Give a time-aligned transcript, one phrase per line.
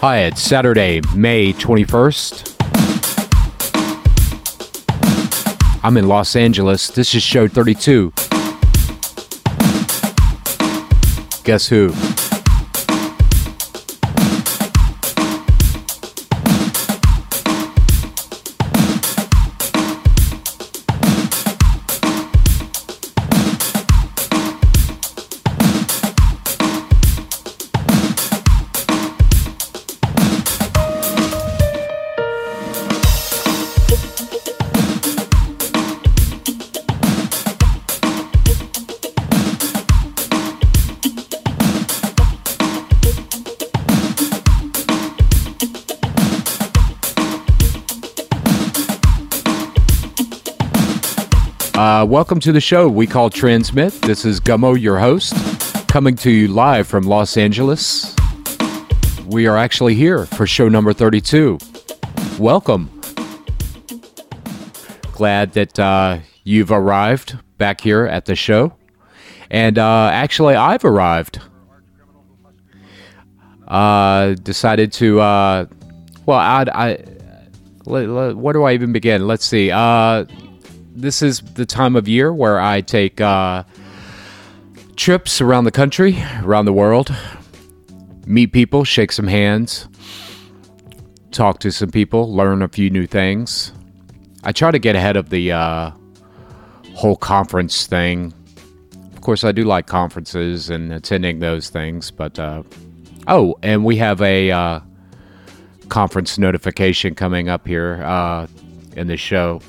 [0.00, 2.54] Hi, it's Saturday, May 21st.
[5.82, 6.86] I'm in Los Angeles.
[6.86, 8.12] This is show 32.
[11.42, 11.92] Guess who?
[52.18, 53.92] Welcome to the show we call Transmit.
[54.02, 55.36] This is Gummo, your host,
[55.86, 58.12] coming to you live from Los Angeles.
[59.26, 61.58] We are actually here for show number 32.
[62.40, 62.90] Welcome.
[65.12, 68.74] Glad that uh, you've arrived back here at the show.
[69.48, 71.40] And uh, actually, I've arrived.
[73.68, 75.66] Uh, decided to, uh,
[76.26, 77.04] well, I, I
[77.86, 79.28] let, do I even begin?
[79.28, 79.70] Let's see.
[80.98, 83.62] This is the time of year where I take uh,
[84.96, 87.14] trips around the country, around the world,
[88.26, 89.86] meet people, shake some hands,
[91.30, 93.72] talk to some people, learn a few new things.
[94.42, 95.92] I try to get ahead of the uh,
[96.94, 98.34] whole conference thing.
[99.12, 102.64] Of course, I do like conferences and attending those things, but uh,
[103.28, 104.80] oh, and we have a uh,
[105.90, 108.48] conference notification coming up here uh,
[108.96, 109.60] in the show.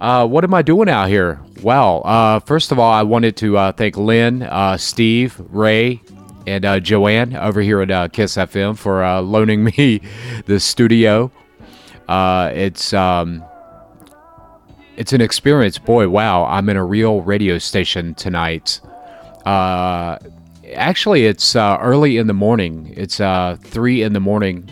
[0.00, 1.40] Uh, what am I doing out here?
[1.62, 6.00] Well, uh, first of all, I wanted to uh, thank Lynn, uh, Steve, Ray,
[6.46, 10.00] and uh, Joanne over here at uh, Kiss FM for loaning me
[10.46, 11.30] the studio.
[12.08, 13.44] it's um,
[14.96, 15.76] it's an experience.
[15.76, 16.46] Boy, wow!
[16.46, 18.80] I'm in a real radio station tonight.
[19.44, 22.94] actually, it's early in the morning.
[22.96, 23.18] It's
[23.68, 24.70] three in the morning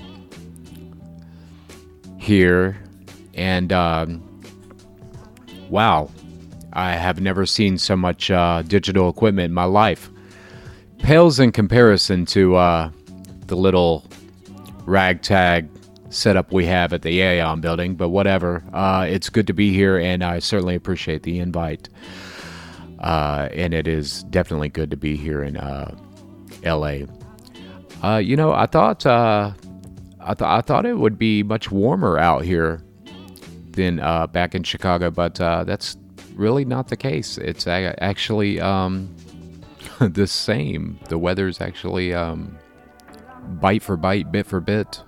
[2.19, 2.79] here,
[3.35, 3.71] and.
[3.75, 4.28] Um,
[5.69, 6.11] wow,
[6.73, 10.11] I have never seen so much uh, digital equipment in my life.
[10.99, 12.91] Pales in comparison to uh,
[13.47, 14.05] the little
[14.85, 15.69] ragtag
[16.11, 18.63] setup we have at the Aeon building, but whatever.
[18.73, 21.89] Uh, it's good to be here, and I certainly appreciate the invite.
[22.99, 25.95] Uh, and it is definitely good to be here in uh,
[26.65, 27.01] LA.
[28.03, 29.55] Uh, you know, I thought I
[30.35, 32.83] thought I thought it would be much warmer out here
[33.79, 35.97] than uh, back in Chicago, but uh, that's
[36.35, 37.39] really not the case.
[37.39, 39.15] It's actually um,
[40.01, 40.99] the same.
[41.09, 42.59] The weather's actually um,
[43.61, 45.01] bite for bite, bit for bit,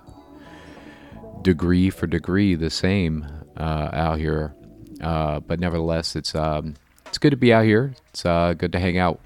[1.41, 3.27] degree for degree the same
[3.57, 4.55] uh, out here.
[5.01, 6.75] Uh, but nevertheless, it's um,
[7.07, 7.93] it's good to be out here.
[8.11, 9.19] It's uh, good to hang out.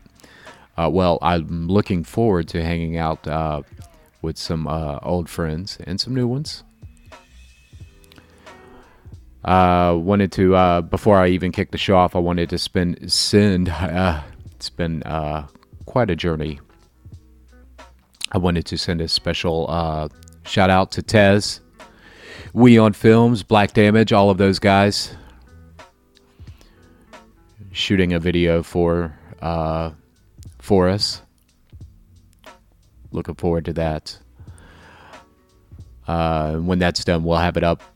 [0.75, 3.27] Uh, well, I'm looking forward to hanging out
[4.23, 4.67] with some
[5.03, 6.63] old friends and some new ones
[9.45, 12.15] uh, wanted to uh, before I even kick the show off.
[12.15, 13.69] I wanted to spend send.
[13.85, 14.21] Uh,
[14.55, 15.45] it's been uh,
[15.85, 16.59] quite a journey.
[18.31, 20.07] I wanted to send a special uh,
[20.45, 21.59] shout out to Tez,
[22.53, 25.15] We on Films, Black Damage, all of those guys
[27.73, 29.91] shooting a video for uh,
[30.59, 31.21] for us.
[33.11, 34.17] Looking forward to that.
[36.07, 37.94] when that's done, we'll have it up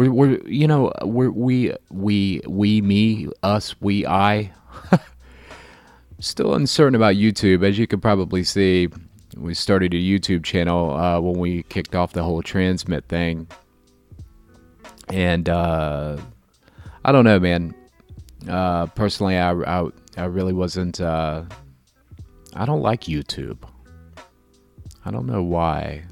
[0.00, 4.52] we're, we're you know we're, we we we me us we I.
[6.20, 8.88] Still uncertain about YouTube, as you can probably see.
[9.36, 13.46] We started a YouTube channel uh, when we kicked off the whole transmit thing,
[15.08, 16.18] and uh,
[17.04, 17.74] I don't know, man.
[18.48, 21.00] Uh, personally, I, I, I really wasn't.
[21.00, 21.44] Uh,
[22.54, 23.58] I don't like YouTube.
[25.04, 26.04] I don't know why.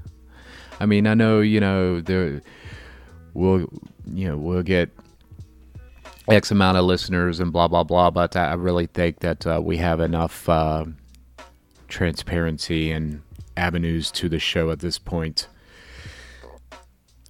[0.81, 2.41] I mean, I know you know there
[3.39, 3.69] we'll
[4.13, 4.91] you know we'll get
[6.29, 8.11] X amount of listeners and blah blah blah.
[8.11, 10.85] But I really think that uh, we have enough uh,
[11.87, 13.23] transparency and
[13.57, 15.49] avenues to the show at this point,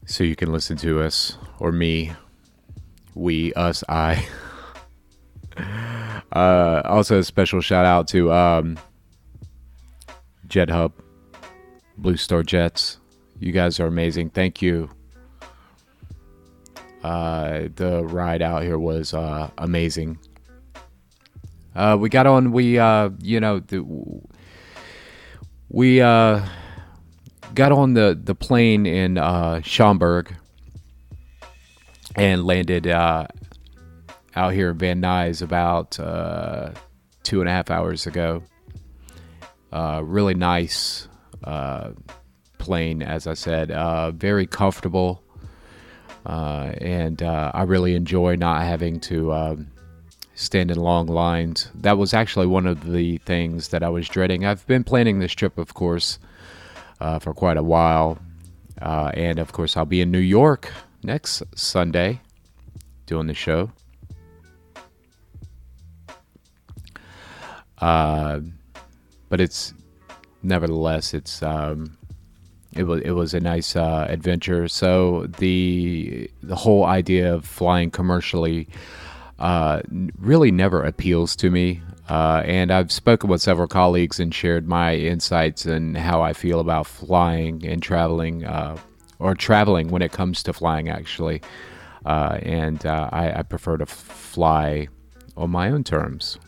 [0.06, 2.12] so you can listen to us or me,
[3.14, 4.26] we, us, I.
[6.32, 8.78] uh, also, a special shout out to um,
[10.46, 10.92] Jet Hub,
[11.96, 12.98] Blue Star Jets.
[13.40, 14.30] You guys are amazing.
[14.30, 14.90] Thank you
[17.02, 20.18] uh, the ride out here was uh, amazing.
[21.74, 22.52] Uh, we got on.
[22.52, 23.84] We uh, you know the,
[25.68, 26.44] we uh,
[27.54, 30.34] got on the the plane in uh, Schaumburg
[32.16, 33.26] and landed uh,
[34.34, 36.72] out here in Van Nuys about uh,
[37.22, 38.42] two and a half hours ago.
[39.72, 41.08] Uh, really nice
[41.44, 41.90] uh,
[42.58, 45.22] plane, as I said, uh, very comfortable,
[46.28, 49.68] uh, and uh, I really enjoy not having to um,
[50.34, 51.70] stand in long lines.
[51.74, 54.46] That was actually one of the things that I was dreading.
[54.46, 56.18] I've been planning this trip, of course,
[57.00, 58.18] uh, for quite a while,
[58.80, 60.70] and of course, I'll be in New York
[61.02, 62.20] next Sunday
[63.06, 63.72] doing the show.
[67.78, 68.40] Uh,
[69.28, 69.74] but it's
[70.42, 71.97] nevertheless it's um,
[72.78, 74.68] it was it was a nice uh, adventure.
[74.68, 78.68] So the the whole idea of flying commercially
[79.38, 79.82] uh,
[80.18, 81.82] really never appeals to me.
[82.08, 86.60] Uh, and I've spoken with several colleagues and shared my insights and how I feel
[86.60, 88.78] about flying and traveling, uh,
[89.18, 91.42] or traveling when it comes to flying, actually.
[92.06, 94.88] Uh, and uh, I, I, prefer to fly
[95.36, 96.38] on my own terms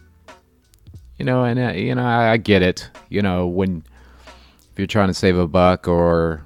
[1.21, 2.89] you know, and you know, I, I, get it.
[3.11, 3.85] You know, when
[4.81, 6.43] you're trying to save a buck or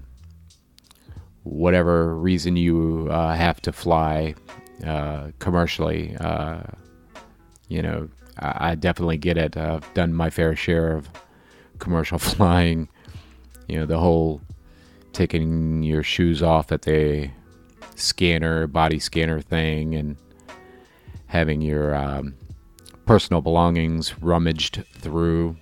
[1.45, 4.35] whatever reason you uh, have to fly
[4.85, 6.63] uh, commercially, uh,
[7.69, 8.09] you know,
[8.41, 9.57] I, I, definitely get it.
[9.57, 11.09] I've done my fair share of
[11.79, 12.89] commercial flying.
[13.69, 14.41] You know, the whole
[15.13, 17.31] taking your shoes off at the
[17.95, 20.17] scanner, body scanner thing, and
[21.27, 22.35] having your um,
[23.07, 25.57] personal belongings rummaged through.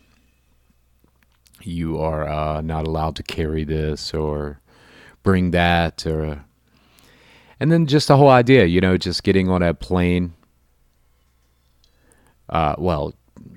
[1.65, 4.61] You are uh, not allowed to carry this or
[5.23, 6.45] bring that, or
[7.61, 10.35] and then just the whole idea, you know, just getting on a plane.
[12.49, 13.15] Uh, well,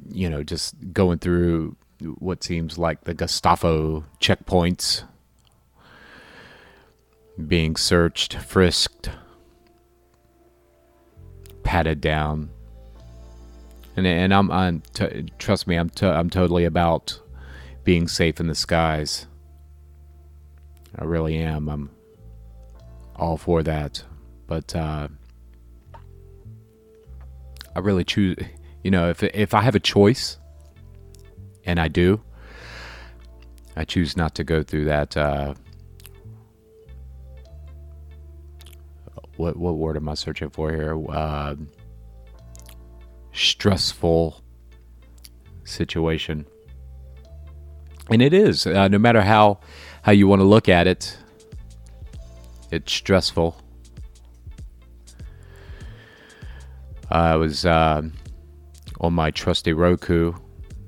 [0.09, 1.75] you know, just going through
[2.19, 5.03] what seems like the Gestapo checkpoints,
[7.47, 9.09] being searched, frisked,
[11.63, 12.49] patted down
[13.95, 17.19] and and I'm, I'm t- trust me, I'm t- I'm totally about
[17.85, 19.27] being safe in the skies.
[20.97, 21.69] I really am.
[21.69, 21.89] I'm
[23.15, 24.03] all for that,
[24.47, 25.07] but uh,
[27.75, 28.37] I really choose.
[28.83, 30.37] You know, if if I have a choice,
[31.65, 32.21] and I do,
[33.75, 35.15] I choose not to go through that.
[35.15, 35.53] Uh,
[39.37, 40.97] what what word am I searching for here?
[41.09, 41.55] Uh,
[43.31, 44.41] stressful
[45.65, 46.45] situation.
[48.09, 49.59] And it is, uh, no matter how
[50.03, 51.17] how you want to look at it,
[52.71, 53.59] it's stressful.
[57.09, 58.01] I was uh,
[58.99, 60.33] on my trusty Roku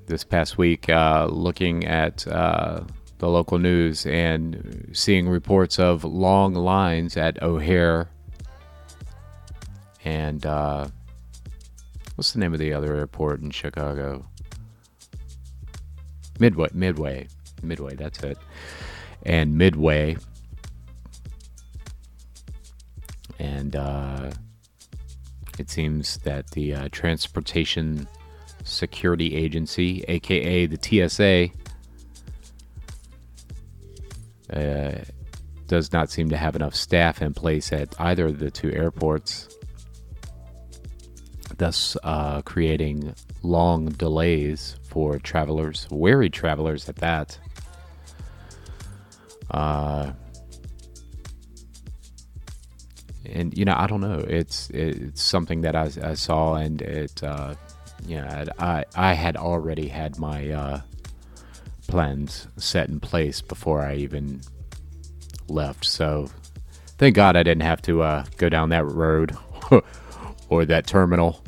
[0.06, 2.82] this past week uh, looking at uh,
[3.18, 8.10] the local news and seeing reports of long lines at O'Hare
[10.04, 10.88] and uh,
[12.18, 14.26] What's the name of the other airport in Chicago?
[16.40, 17.28] Midway, Midway,
[17.64, 17.96] Midway.
[17.96, 18.38] That's it.
[19.24, 20.18] And Midway,
[23.40, 24.32] and uh,
[25.60, 28.08] it seems that the uh, Transportation
[28.64, 31.50] Security Agency, aka the TSA,
[34.58, 35.04] uh,
[35.68, 39.50] does not seem to have enough staff in place at either of the two airports
[41.58, 43.14] thus uh, creating
[43.44, 47.38] long delays for travelers, wary travelers at that.
[49.52, 50.12] Uh,
[53.24, 54.26] and you know, I don't know.
[54.28, 57.54] It's it's something that I, I saw, and it, uh,
[58.08, 60.82] know, I I had already had my uh,
[61.88, 64.42] plans set in place before I even
[65.48, 65.86] left.
[65.86, 66.28] So,
[66.98, 69.38] thank God I didn't have to uh, go down that road
[70.50, 71.44] or that terminal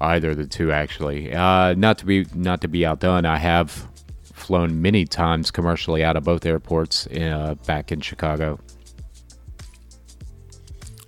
[0.00, 1.32] either the two actually.
[1.32, 3.86] Uh, not to be not to be outdone, I have
[4.22, 8.58] flown many times commercially out of both airports uh, back in Chicago,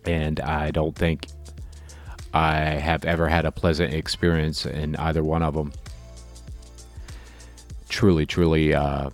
[0.05, 1.27] and I don't think
[2.35, 5.73] I have ever had a pleasant experience in either one of them.
[7.89, 8.75] Truly, truly.
[8.75, 9.11] Uh,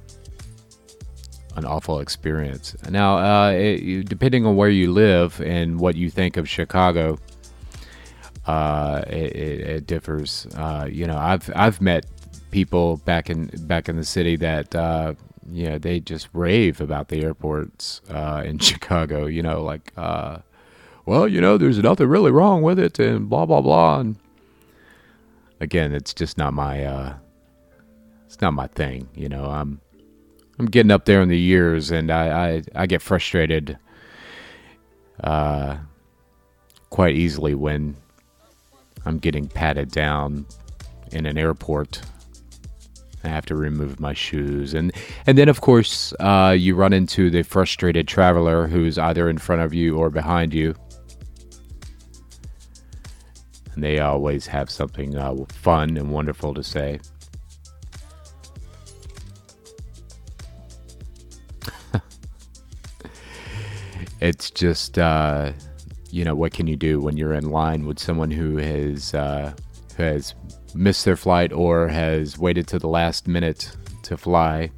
[1.58, 2.76] an awful experience.
[2.88, 7.18] Now, uh, it, depending on where you live and what you think of Chicago,
[8.48, 10.46] uh, it, it, it, differs.
[10.56, 12.06] Uh, you know, I've I've met
[12.50, 15.12] people back in back in the city that uh,
[15.52, 19.26] you know they just rave about the airports uh, in Chicago.
[19.26, 20.38] You know, like, uh,
[21.04, 24.00] well, you know, there's nothing really wrong with it, and blah blah blah.
[24.00, 24.16] And
[25.60, 27.16] again, it's just not my uh,
[28.24, 29.10] it's not my thing.
[29.14, 29.78] You know, I'm
[30.58, 33.76] I'm getting up there in the years, and I I, I get frustrated
[36.90, 37.94] quite easily when
[39.04, 40.46] I'm getting patted down
[41.12, 42.02] in an airport.
[43.24, 44.92] I have to remove my shoes, and
[45.26, 49.62] and then of course uh, you run into the frustrated traveler who's either in front
[49.62, 50.74] of you or behind you.
[53.74, 57.00] And they always have something uh, fun and wonderful to say.
[64.20, 65.52] it's just uh,
[66.10, 69.52] you know what can you do when you're in line with someone who has uh,
[69.96, 70.34] who has
[70.74, 74.70] missed their flight or has waited to the last minute to fly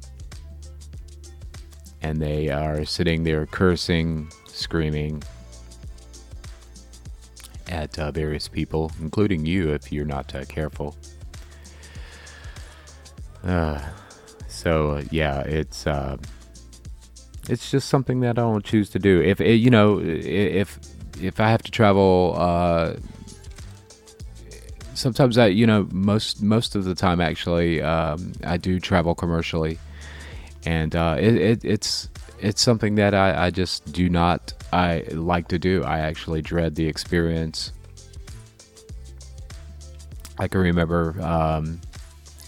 [2.01, 5.21] and they are sitting there cursing screaming
[7.69, 10.95] at uh, various people including you if you're not uh, careful
[13.43, 13.79] uh,
[14.47, 16.17] so yeah it's uh,
[17.49, 19.21] it's just something that I don't choose to do.
[19.21, 20.79] If you know, if
[21.21, 22.95] if I have to travel, uh,
[24.93, 29.79] sometimes I, you know, most most of the time actually, um, I do travel commercially,
[30.65, 32.09] and uh, it, it, it's
[32.39, 35.83] it's something that I, I just do not I like to do.
[35.83, 37.71] I actually dread the experience.
[40.39, 41.81] I can remember um,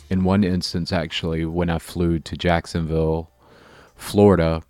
[0.09, 3.29] in one instance actually when I flew to Jacksonville,
[3.95, 4.63] Florida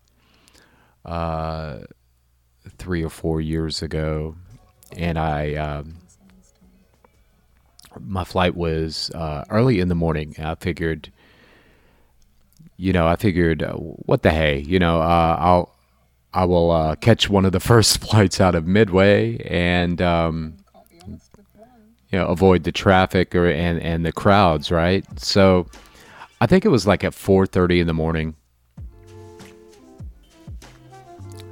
[1.06, 1.80] uh,
[2.78, 4.36] three or four years ago,
[4.96, 5.96] and I um,
[8.00, 10.36] my flight was uh, early in the morning.
[10.40, 11.12] I figured,
[12.78, 15.76] you know, I figured, uh, what the hey, you know, uh, I'll
[16.34, 20.02] I will uh, catch one of the first flights out of Midway and.
[20.02, 20.58] Um,
[22.12, 25.04] you know, avoid the traffic or and, and the crowds, right?
[25.20, 25.66] So,
[26.40, 28.36] I think it was like at four thirty in the morning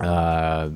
[0.01, 0.69] uh,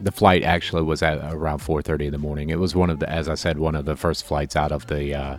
[0.00, 2.50] the flight actually was at around 4:30 in the morning.
[2.50, 4.86] It was one of the, as I said, one of the first flights out of
[4.86, 5.36] the uh,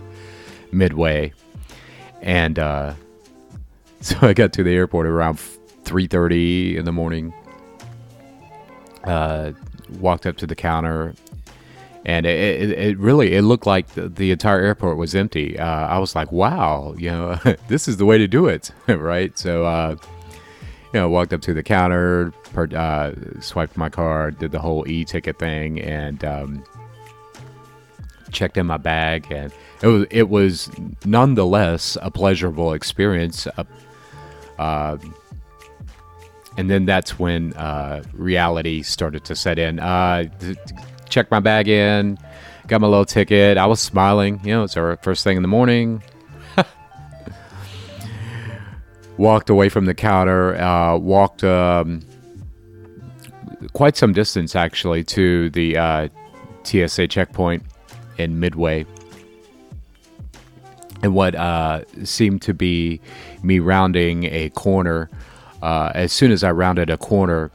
[0.71, 1.33] Midway,
[2.21, 2.93] and uh,
[4.01, 5.39] so I got to the airport around
[5.83, 7.33] 3:30 in the morning.
[9.03, 9.51] Uh,
[9.99, 11.13] walked up to the counter,
[12.05, 15.59] and it, it, it really it looked like the, the entire airport was empty.
[15.59, 17.35] Uh, I was like, "Wow, you know,
[17.67, 19.95] this is the way to do it, right?" So uh,
[20.93, 24.87] you know, walked up to the counter, per, uh, swiped my card, did the whole
[24.87, 26.63] e-ticket thing, and um,
[28.31, 30.69] checked in my bag, and it was it was
[31.03, 33.47] nonetheless a pleasurable experience.
[33.57, 33.63] Uh,
[34.59, 34.97] uh,
[36.57, 39.79] and then that's when uh, reality started to set in.
[39.79, 40.25] Uh,
[41.09, 42.19] checked my bag in,
[42.67, 43.57] got my little ticket.
[43.57, 44.39] I was smiling.
[44.43, 46.03] You know, it's our first thing in the morning
[49.17, 52.01] walked away from the counter, uh, walked um,
[53.73, 56.07] quite some distance actually to the uh,
[56.63, 57.63] TSA checkpoint
[58.17, 58.85] in Midway.
[61.01, 63.01] And what uh, seemed to be
[63.41, 65.09] me rounding a corner,
[65.61, 67.51] uh, as soon as I rounded a corner,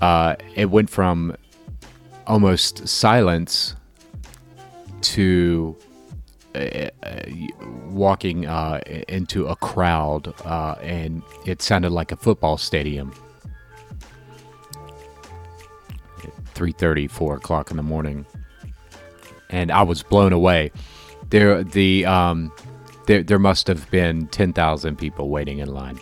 [0.00, 1.36] uh, it went from
[2.26, 3.76] almost silence
[5.02, 5.76] to
[6.54, 6.90] uh,
[7.88, 13.12] walking uh, into a crowd, uh, and it sounded like a football stadium.
[16.54, 18.24] 3.30, 4 o'clock in the morning.
[19.50, 20.70] And I was blown away.
[21.30, 22.52] There, the, um,
[23.06, 25.98] there, there must have been 10,000 people waiting in line.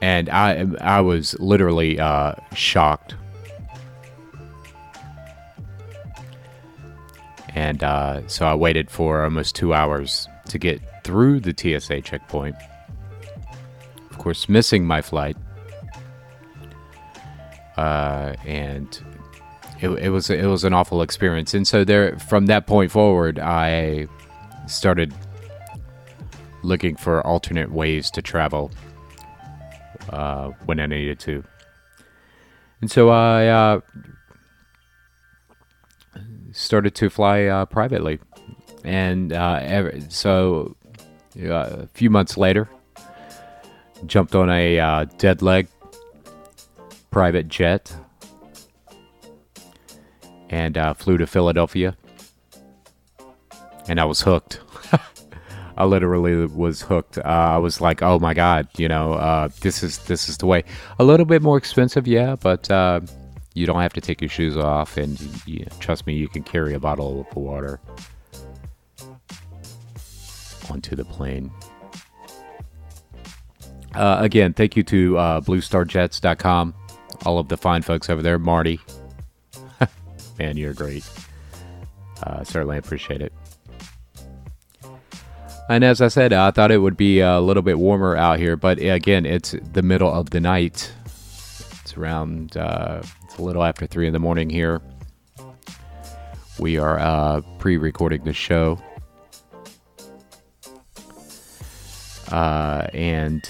[0.00, 3.14] And I, I was literally uh, shocked
[7.54, 12.56] And uh, so I waited for almost two hours to get through the TSA checkpoint.
[14.10, 15.36] Of course, missing my flight.
[17.76, 19.02] Uh, and
[19.80, 21.54] it, it was it was an awful experience.
[21.54, 24.06] And so there, from that point forward, I
[24.66, 25.12] started
[26.62, 28.70] looking for alternate ways to travel
[30.10, 31.42] uh, when I needed to.
[32.80, 33.80] And so I uh,
[36.52, 38.20] started to fly uh, privately,
[38.84, 40.76] and uh, so
[41.40, 42.68] uh, a few months later,
[44.06, 45.68] jumped on a uh, dead leg
[47.10, 47.94] private jet
[50.50, 51.96] and uh, flew to Philadelphia,
[53.88, 54.60] and I was hooked.
[55.76, 57.18] I literally was hooked.
[57.18, 60.46] Uh, I was like, "Oh my god, you know, uh, this is this is the
[60.46, 60.64] way."
[60.98, 63.00] A little bit more expensive, yeah, but uh,
[63.54, 66.74] you don't have to take your shoes off, and you, trust me, you can carry
[66.74, 67.80] a bottle of water
[70.70, 71.50] onto the plane.
[73.94, 76.74] Uh, again, thank you to uh, BlueStarJets.com,
[77.26, 78.38] all of the fine folks over there.
[78.38, 78.80] Marty,
[80.38, 81.04] man, you're great.
[82.22, 83.32] Uh, certainly appreciate it.
[85.68, 88.56] And as I said, I thought it would be a little bit warmer out here,
[88.56, 90.92] but again, it's the middle of the night.
[91.80, 94.82] It's around, uh, it's a little after three in the morning here.
[96.58, 98.78] We are uh, pre recording the show.
[102.30, 103.42] Uh, and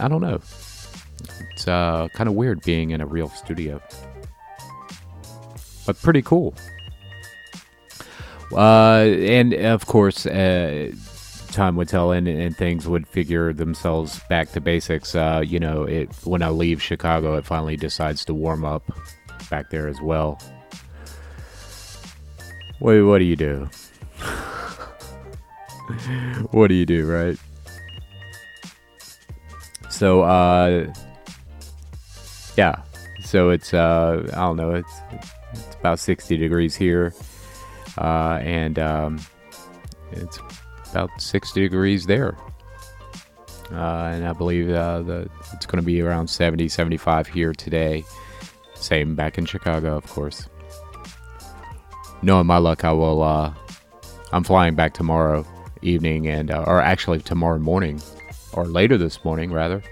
[0.00, 0.40] I don't know.
[1.52, 3.82] It's uh, kind of weird being in a real studio,
[5.84, 6.54] but pretty cool.
[8.50, 10.90] Uh, and of course, uh,
[11.52, 15.14] time would tell, and, and things would figure themselves back to basics.
[15.14, 18.82] Uh, you know, it when I leave Chicago, it finally decides to warm up
[19.50, 20.40] back there as well.
[22.80, 23.68] Wait, what do you do?
[26.50, 27.38] what do you do, right?
[29.90, 30.92] So, uh,
[32.56, 32.82] yeah.
[33.24, 34.92] So it's, uh, I don't know, it's,
[35.52, 37.14] it's about 60 degrees here.
[37.96, 39.20] Uh, and, um,
[40.10, 40.38] it's
[40.92, 42.36] about 60 degrees there.
[43.72, 48.04] Uh, and I believe uh, the, it's going to be around 70, 75 here today.
[48.74, 50.48] Same back in Chicago, of course.
[52.20, 53.22] Knowing my luck, I will.
[53.22, 53.54] Uh,
[54.32, 55.46] I'm flying back tomorrow
[55.80, 58.00] evening, and uh, or actually tomorrow morning,
[58.52, 59.82] or later this morning, rather.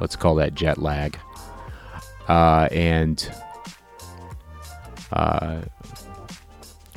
[0.00, 1.18] Let's call that jet lag.
[2.28, 3.30] Uh, and
[5.12, 5.62] uh,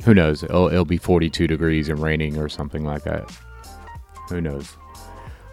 [0.06, 0.42] who knows?
[0.42, 3.30] It'll, it'll be 42 degrees and raining or something like that.
[4.30, 4.74] Who knows?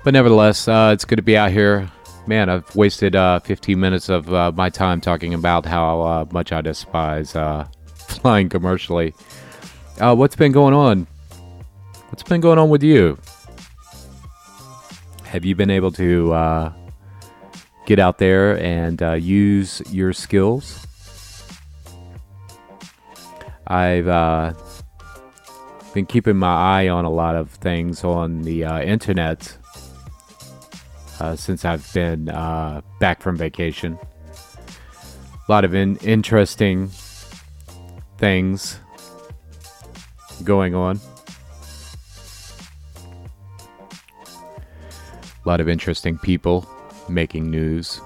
[0.05, 1.91] But nevertheless, uh, it's good to be out here
[2.27, 6.51] man, I've wasted uh, 15 minutes of uh, my time talking about how uh, much
[6.51, 9.13] I despise uh, flying commercially.
[10.00, 11.07] Uh, what's been going on?
[12.09, 13.18] What's been going on with you?
[15.24, 16.74] Have you been able to
[17.87, 20.85] get out there and use your skills?
[23.67, 24.05] I've
[25.93, 29.57] been keeping my eye on a lot of things on the internet
[31.19, 33.97] uh, since I've been uh, back from vacation.
[35.47, 36.89] A lot of in- interesting
[38.17, 38.79] things
[40.43, 40.99] going on.
[45.45, 46.65] A lot of interesting people
[47.09, 47.99] making news,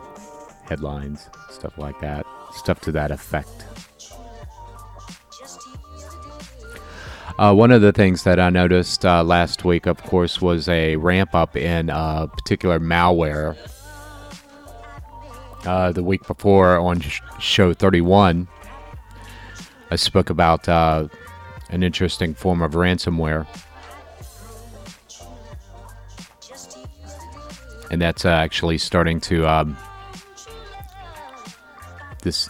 [0.64, 3.67] headlines, stuff like that, stuff to that effect.
[7.38, 10.96] Uh, one of the things that I noticed uh, last week, of course, was a
[10.96, 13.56] ramp up in uh, particular malware.
[15.64, 18.48] Uh, the week before on sh- show 31,
[19.92, 21.08] I spoke about uh,
[21.70, 23.46] an interesting form of ransomware.
[27.92, 29.48] And that's uh, actually starting to.
[29.48, 29.78] Um,
[32.24, 32.50] this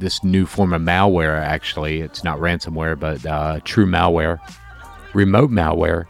[0.00, 1.40] this new form of malware.
[1.40, 4.38] Actually, it's not ransomware, but uh, true malware,
[5.14, 6.06] remote malware.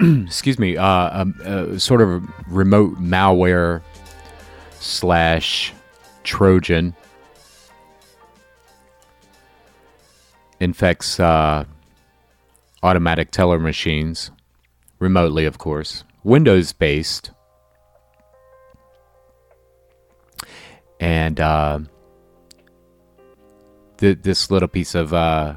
[0.26, 3.82] excuse me, uh, um, uh, sort of remote malware
[4.78, 5.72] slash
[6.24, 6.94] Trojan
[10.58, 11.64] infects uh,
[12.82, 14.30] automatic teller machines
[14.98, 17.30] remotely, of course, Windows based.
[20.98, 21.80] And uh,
[24.00, 25.54] th- this little piece of uh,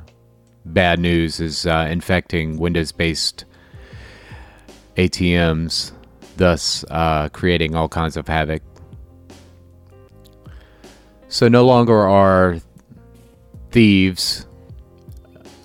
[0.65, 3.45] bad news is uh, infecting Windows based
[4.97, 5.91] ATMs,
[6.37, 8.61] thus uh, creating all kinds of havoc.
[11.29, 12.59] So, no longer are
[13.71, 14.45] thieves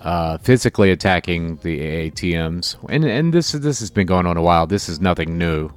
[0.01, 4.65] uh, physically attacking the ATMs, and and this this has been going on a while.
[4.65, 5.69] This is nothing new.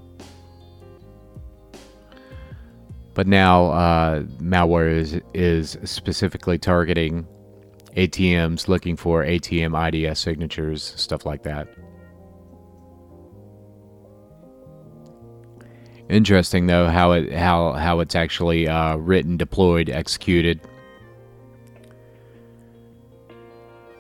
[3.14, 7.26] But now uh, malware is, is specifically targeting
[7.96, 11.68] ATMs, looking for ATM IDS signatures, stuff like that.
[16.08, 20.60] Interesting though how it how how it's actually uh, written, deployed, executed.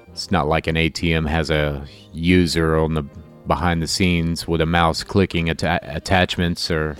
[0.08, 3.02] It's not like an ATM has a user on the
[3.46, 6.96] behind the scenes with a mouse clicking atta- attachments or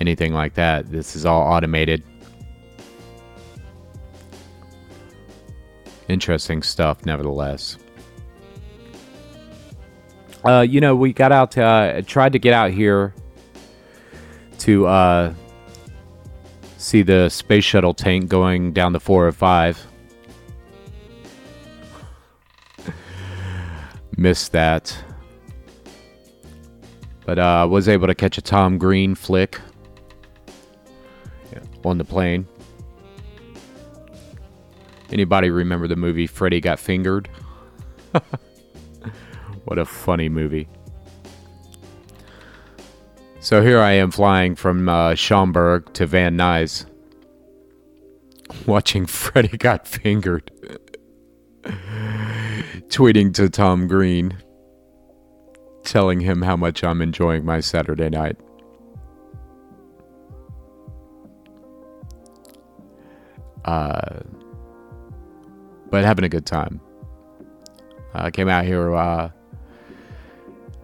[0.00, 0.90] anything like that.
[0.90, 2.02] This is all automated.
[6.08, 7.78] Interesting stuff, nevertheless.
[10.44, 13.14] Uh, you know, we got out, to, uh, tried to get out here
[14.58, 15.32] to uh,
[16.78, 19.86] see the space shuttle tank going down the 405.
[24.16, 24.96] missed that.
[27.24, 29.60] But uh, I was able to catch a Tom Green flick
[31.86, 32.46] on the plane.
[35.10, 37.28] Anybody remember the movie Freddy Got Fingered?
[39.64, 40.68] what a funny movie.
[43.40, 46.86] So here I am flying from uh, Schaumburg to Van Nuys,
[48.66, 50.50] watching Freddy Got Fingered,
[52.88, 54.38] tweeting to Tom Green,
[55.82, 58.36] telling him how much I'm enjoying my Saturday night.
[63.72, 64.20] Uh,
[65.88, 66.78] but having a good time.
[68.12, 69.30] I uh, came out here, uh,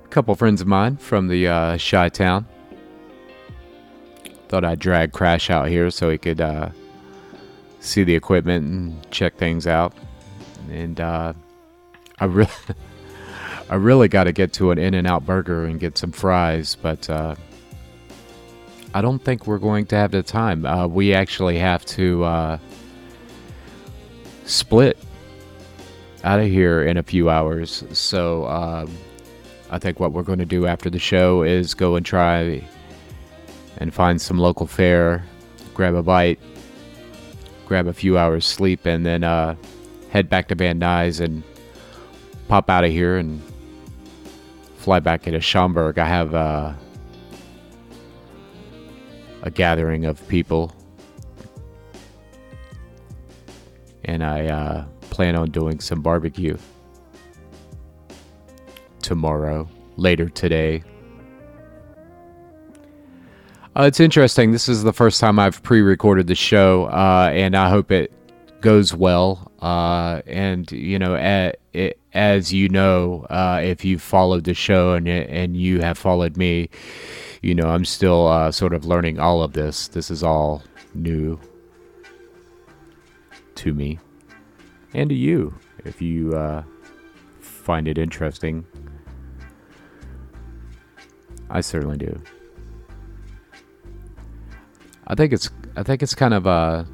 [0.02, 2.46] a couple friends of mine from the uh, Chi Town.
[4.48, 6.70] Thought I'd drag Crash out here so he could uh,
[7.80, 9.92] see the equipment and check things out.
[10.70, 11.34] And uh,
[12.18, 12.50] I really,
[13.68, 17.34] I really got to get to an In-N-Out Burger and get some fries, but uh,
[18.94, 20.64] I don't think we're going to have the time.
[20.64, 22.58] Uh, we actually have to uh,
[24.48, 24.98] split
[26.24, 27.84] out of here in a few hours.
[27.92, 28.90] So um,
[29.70, 32.62] I think what we're going to do after the show is go and try
[33.76, 35.24] and find some local fare,
[35.74, 36.40] grab a bite,
[37.66, 39.54] grab a few hours sleep, and then uh,
[40.10, 41.42] head back to Van Nuys and
[42.48, 43.42] pop out of here and
[44.76, 45.98] fly back into Schaumburg.
[45.98, 46.72] I have uh,
[49.42, 50.74] a gathering of people
[54.08, 56.56] and I uh, plan on doing some barbecue
[59.02, 60.82] tomorrow, later today.
[63.76, 64.50] Uh, it's interesting.
[64.50, 68.10] This is the first time I've pre recorded the show, uh, and I hope it
[68.62, 69.52] goes well.
[69.60, 71.14] Uh, and, you know,
[72.14, 76.70] as you know, uh, if you've followed the show and, and you have followed me,
[77.42, 79.88] you know, I'm still uh, sort of learning all of this.
[79.88, 80.62] This is all
[80.94, 81.38] new
[83.58, 83.98] to me
[84.94, 86.62] and to you if you uh,
[87.40, 88.64] find it interesting.
[91.50, 92.20] I certainly do.
[95.06, 96.86] I think it's I think it's kind of a,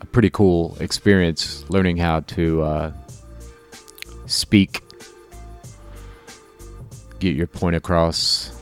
[0.00, 2.92] a pretty cool experience learning how to uh,
[4.26, 4.82] speak,
[7.20, 8.60] get your point across,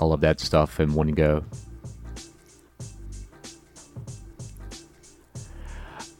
[0.00, 1.44] all of that stuff in one go.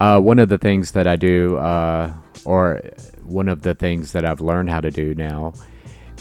[0.03, 2.13] Uh, one of the things that I do, uh,
[2.45, 2.83] or
[3.23, 5.53] one of the things that I've learned how to do now,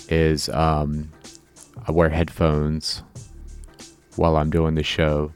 [0.07, 1.09] is um,
[1.87, 3.01] I wear headphones
[4.17, 5.31] while I'm doing the show,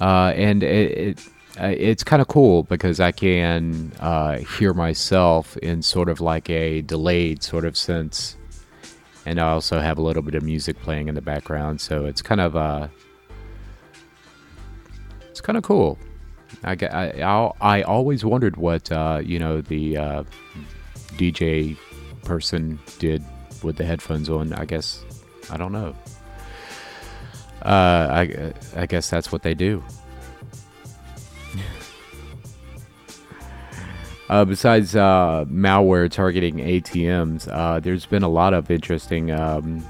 [0.00, 1.28] uh, and it, it
[1.60, 6.48] uh, it's kind of cool because I can uh, hear myself in sort of like
[6.48, 8.38] a delayed sort of sense,
[9.26, 12.22] and I also have a little bit of music playing in the background, so it's
[12.22, 12.88] kind of uh,
[15.38, 15.96] it's kind of cool.
[16.64, 20.24] I, I, I, always wondered what uh, you know the uh,
[21.12, 21.76] DJ
[22.24, 23.22] person did
[23.62, 24.52] with the headphones on.
[24.52, 25.04] I guess
[25.48, 25.94] I don't know.
[27.62, 29.82] Uh, I I guess that's what they do.
[34.30, 39.80] Uh, besides uh, malware targeting ATMs, uh, there's been a lot of interesting um,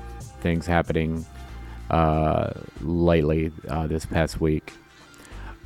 [0.43, 1.27] things happening
[1.91, 4.75] uh, lately uh, this past week.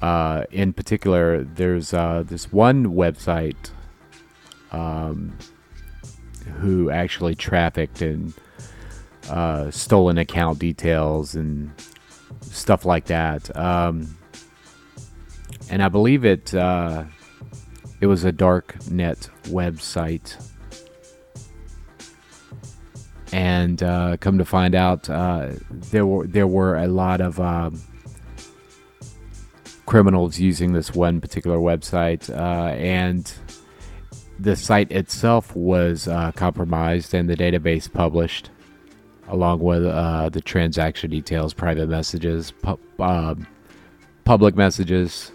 [0.02, 3.70] Uh, in particular, there's uh, this one website
[4.72, 5.38] um,
[6.58, 8.34] who actually trafficked and
[9.30, 11.70] uh, stolen account details and
[12.40, 13.56] stuff like that.
[13.56, 14.18] Um,
[15.70, 17.04] and I believe it uh,
[18.00, 20.36] it was a dark net website.
[23.32, 27.80] And uh, come to find out, uh, there were there were a lot of um,
[29.86, 33.32] criminals using this one particular website, uh, and
[34.38, 38.50] the site itself was uh, compromised and the database published,
[39.28, 43.46] along with uh, the transaction details, private messages, pu- um,
[44.24, 45.32] public messages.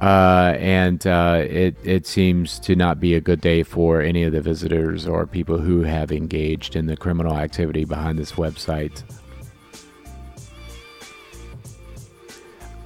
[0.00, 4.32] Uh, and uh, it, it seems to not be a good day for any of
[4.32, 9.02] the visitors or people who have engaged in the criminal activity behind this website.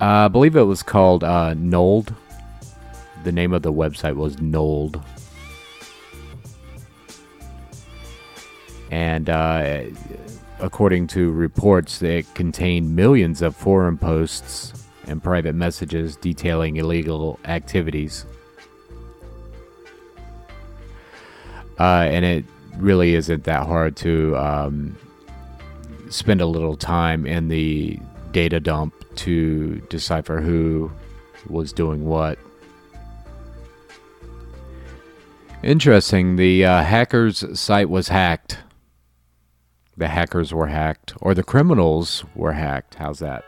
[0.00, 2.14] Uh, I believe it was called uh, Nulled.
[3.24, 5.02] The name of the website was Nulled.
[8.92, 9.82] And uh,
[10.60, 14.72] according to reports, it contained millions of forum posts
[15.08, 18.24] and private messages detailing illegal activities.
[21.80, 22.44] Uh, and it
[22.76, 24.96] really isn't that hard to um,
[26.08, 27.98] spend a little time in the
[28.30, 30.90] data dump to decipher who
[31.48, 32.38] was doing what.
[35.62, 38.58] Interesting, the uh, hackers' site was hacked.
[39.96, 42.94] The hackers were hacked, or the criminals were hacked.
[42.94, 43.44] How's that?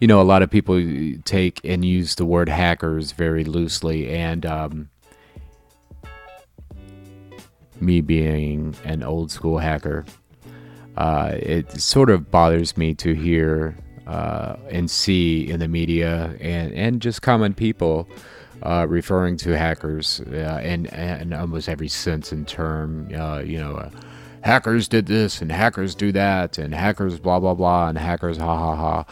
[0.00, 0.80] You know, a lot of people
[1.24, 4.90] take and use the word hackers very loosely, and um,
[7.78, 10.06] me being an old school hacker,
[10.96, 13.76] uh, it sort of bothers me to hear
[14.06, 18.08] uh, and see in the media and, and just common people
[18.62, 23.76] uh, referring to hackers uh, and, and almost every sense and term, uh, you know,
[23.76, 23.90] uh,
[24.42, 28.56] hackers did this and hackers do that and hackers blah blah blah and hackers ha
[28.56, 29.04] ha ha,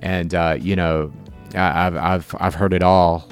[0.00, 0.32] and
[0.64, 1.12] you know,
[1.54, 3.28] I, I've I've I've heard it all.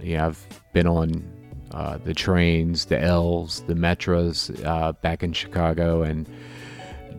[0.00, 1.24] Yeah, I've been on
[1.72, 6.28] uh, the trains, the L's, the metros uh, back in Chicago, and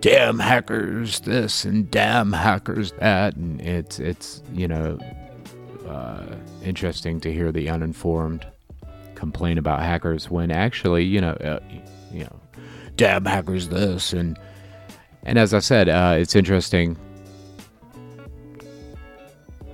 [0.02, 4.98] damn hackers this and damn hackers that, and it's it's you know
[5.88, 6.26] uh,
[6.64, 8.46] interesting to hear the uninformed
[9.16, 11.60] complain about hackers when actually you know uh,
[12.12, 12.40] you know
[12.96, 14.38] damn hackers this and
[15.24, 16.98] and as I said, uh, it's interesting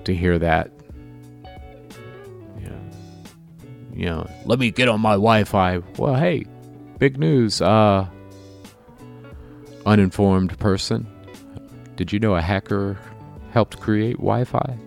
[0.04, 0.70] to hear that
[2.60, 2.70] Yeah.
[3.94, 5.78] you know, let me get on my Wi-Fi.
[5.98, 6.44] Well, hey,
[6.98, 7.62] big news.
[7.62, 8.06] Uh,
[9.86, 11.06] uninformed person.
[11.96, 12.98] Did you know a hacker
[13.52, 14.78] helped create Wi-Fi?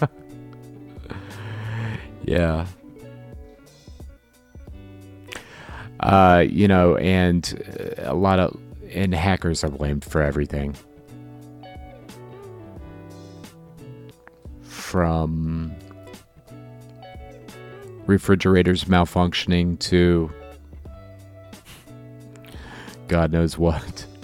[2.24, 2.66] yeah.
[6.00, 8.56] Uh, you know, and a lot of
[8.92, 10.76] and hackers are blamed for everything.
[14.62, 15.74] From
[18.06, 20.30] refrigerators malfunctioning to
[23.08, 24.06] God knows what.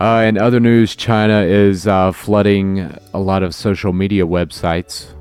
[0.00, 5.12] Uh, in other news, China is uh, flooding a lot of social media websites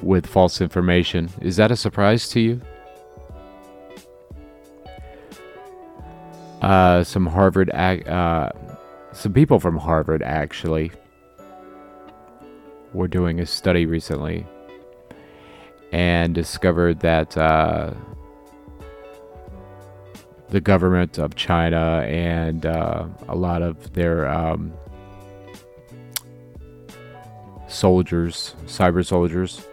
[0.00, 1.28] with false information.
[1.42, 2.60] Is that a surprise to you?
[6.62, 8.48] Uh, some Harvard, uh,
[9.12, 10.90] some people from Harvard actually
[12.94, 14.46] were doing a study recently
[15.92, 17.92] and discovered that uh,
[20.54, 24.72] the government of China and uh, a lot of their um,
[27.66, 29.66] soldiers, cyber soldiers,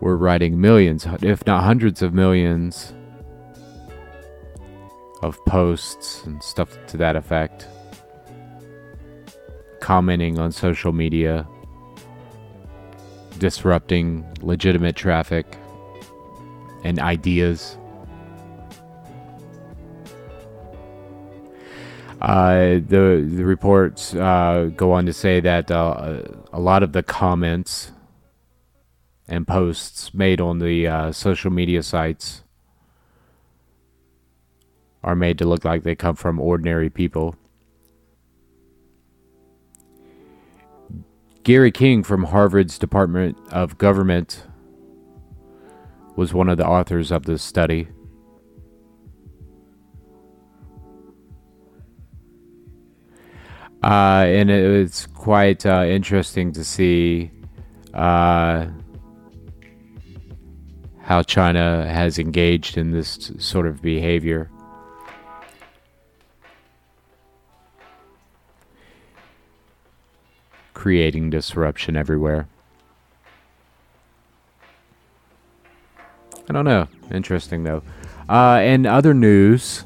[0.00, 2.94] were writing millions, if not hundreds of millions,
[5.22, 7.66] of posts and stuff to that effect,
[9.80, 11.46] commenting on social media
[13.36, 15.58] disrupting legitimate traffic
[16.82, 17.76] and ideas.
[22.24, 26.22] Uh, the the reports uh, go on to say that uh,
[26.54, 27.92] a lot of the comments
[29.28, 32.42] and posts made on the uh, social media sites
[35.02, 37.36] are made to look like they come from ordinary people.
[41.42, 44.46] Gary King from Harvard's Department of Government
[46.16, 47.88] was one of the authors of this study.
[53.82, 57.30] Uh, and it was quite uh, interesting to see
[57.92, 58.66] uh,
[61.02, 64.50] how China has engaged in this sort of behavior.
[70.84, 72.46] creating disruption everywhere.
[76.46, 76.88] I don't know.
[77.10, 77.82] Interesting though.
[78.28, 79.84] Uh, and other news,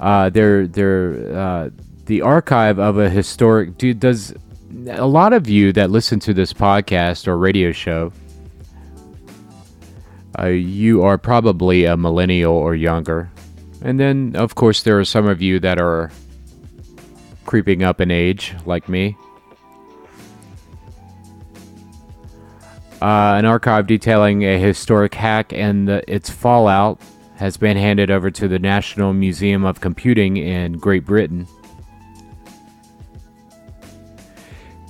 [0.00, 1.70] uh, there, there, uh,
[2.06, 3.78] the archive of a historic.
[3.78, 4.34] dude does
[4.88, 8.12] a lot of you that listen to this podcast or radio show?
[10.38, 13.30] Uh, you are probably a millennial or younger,
[13.82, 16.10] and then of course there are some of you that are
[17.46, 19.16] creeping up in age, like me.
[23.02, 27.00] Uh, an archive detailing a historic hack and the, its fallout
[27.36, 31.46] has been handed over to the National Museum of Computing in Great Britain.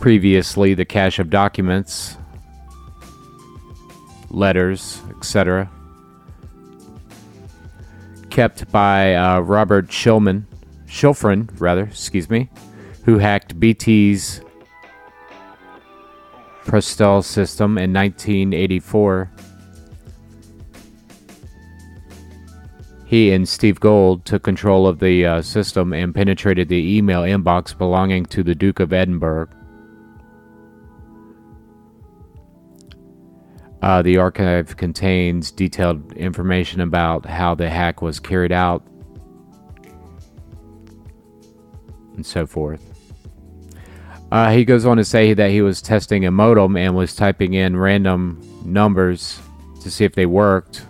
[0.00, 2.16] Previously, the cache of documents,
[4.30, 5.70] letters, etc.,
[8.30, 10.44] kept by uh, Robert Shulman,
[10.86, 12.48] Schifreen, rather, excuse me,
[13.04, 14.40] who hacked BT's
[16.64, 19.30] Prestel system in 1984.
[23.04, 27.76] He and Steve Gold took control of the uh, system and penetrated the email inbox
[27.76, 29.48] belonging to the Duke of Edinburgh.
[33.82, 38.82] Uh, the archive contains detailed information about how the hack was carried out
[42.14, 42.84] and so forth.
[44.30, 47.54] Uh, he goes on to say that he was testing a modem and was typing
[47.54, 49.40] in random numbers
[49.80, 50.86] to see if they worked.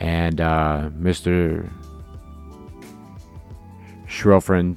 [0.00, 1.70] And uh, Mr.
[4.06, 4.76] Schifreen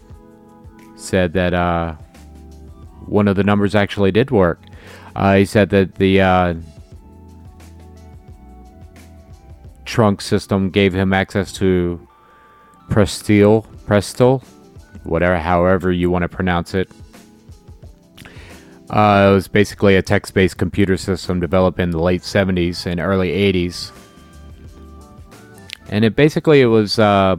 [0.95, 1.95] said that uh,
[3.07, 4.61] one of the numbers actually did work.
[5.15, 6.53] Uh, he said that the uh,
[9.85, 12.05] trunk system gave him access to
[12.89, 14.43] Prestil, Prestel,
[15.03, 16.91] whatever, however you want to pronounce it.
[18.89, 23.29] Uh, it was basically a text-based computer system developed in the late 70s and early
[23.29, 23.91] 80s,
[25.89, 27.35] and it basically it was uh,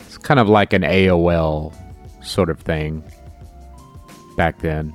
[0.00, 1.74] it's kind of like an AOL
[2.24, 3.02] sort of thing
[4.36, 4.94] back then.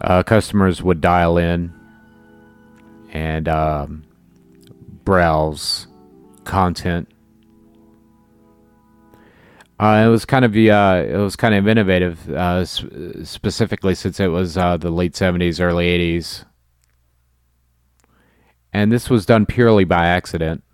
[0.00, 1.72] Uh, customers would dial in
[3.12, 4.04] and um,
[5.04, 5.86] browse
[6.44, 7.08] content
[9.80, 14.26] uh, it was kind of uh, it was kind of innovative, uh, specifically since it
[14.26, 16.44] was uh, the late seventies, early eighties,
[18.72, 20.64] and this was done purely by accident.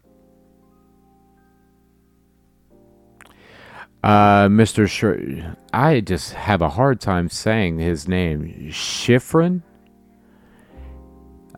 [4.04, 4.86] Uh, Mr.
[4.86, 8.68] Sh- I just have a hard time saying his name.
[8.70, 9.62] Schifreen.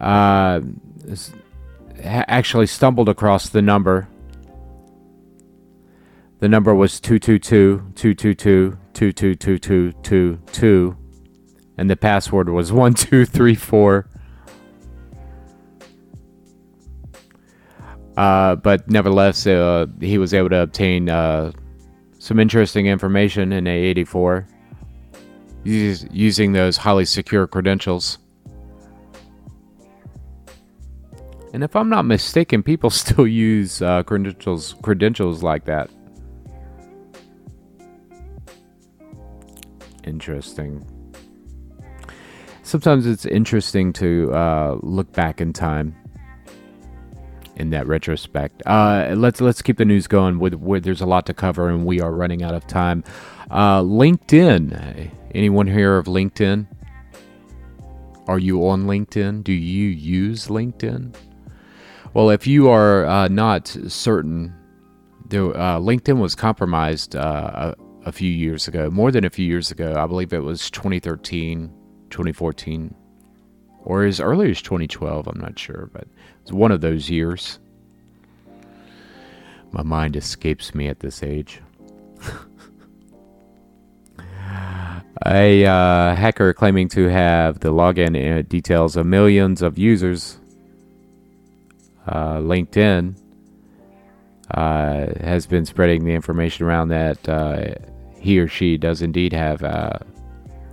[0.00, 0.60] Uh,
[2.04, 4.06] actually stumbled across the number
[6.38, 10.96] the number was 222 222 222
[11.78, 14.08] and the password was 1234.
[18.16, 21.52] Uh, but nevertheless, uh, he was able to obtain uh,
[22.26, 24.48] some interesting information in A84
[25.62, 28.18] using those highly secure credentials.
[31.54, 35.88] And if I'm not mistaken, people still use uh, credentials credentials like that.
[40.04, 40.84] interesting.
[42.62, 45.94] Sometimes it's interesting to uh, look back in time
[47.56, 48.62] in that retrospect.
[48.66, 50.38] Uh, let's let's keep the news going.
[50.38, 53.02] With, with, there's a lot to cover, and we are running out of time.
[53.50, 55.10] Uh, LinkedIn.
[55.34, 56.66] Anyone here of LinkedIn?
[58.26, 59.44] Are you on LinkedIn?
[59.44, 61.14] Do you use LinkedIn?
[62.14, 64.54] Well, if you are uh, not certain,
[65.26, 69.94] uh, LinkedIn was compromised uh, a few years ago, more than a few years ago.
[69.96, 71.68] I believe it was 2013,
[72.10, 72.94] 2014,
[73.86, 75.26] or as early as 2012.
[75.26, 76.06] I'm not sure, but
[76.42, 77.58] it's one of those years.
[79.72, 81.62] My mind escapes me at this age.
[85.24, 90.38] a uh, hacker claiming to have the login uh, details of millions of users,
[92.06, 93.16] uh, LinkedIn,
[94.50, 97.74] uh, has been spreading the information around that uh,
[98.18, 99.98] he or she does indeed have uh,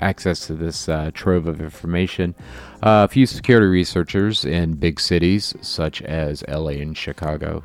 [0.01, 2.35] access to this trove of information.
[2.83, 7.63] Uh, a few security researchers in big cities such as LA and Chicago.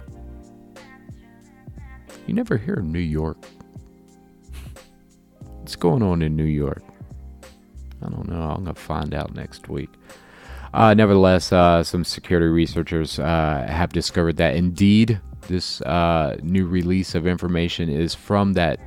[2.28, 3.36] You never hear of New York.
[5.40, 6.84] What's going on in New York?
[8.00, 8.42] I don't know.
[8.42, 9.90] I'm going to find out next week.
[10.72, 17.16] Uh, nevertheless, uh, some security researchers uh, have discovered that indeed this uh, new release
[17.16, 18.78] of information is from that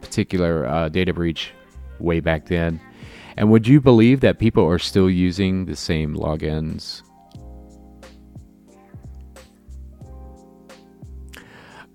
[0.00, 1.52] particular uh, data breach
[2.00, 2.80] way back then.
[3.38, 7.02] And would you believe that people are still using the same logins?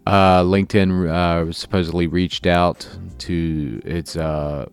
[0.07, 4.69] Uh, LinkedIn uh, supposedly reached out to its uh,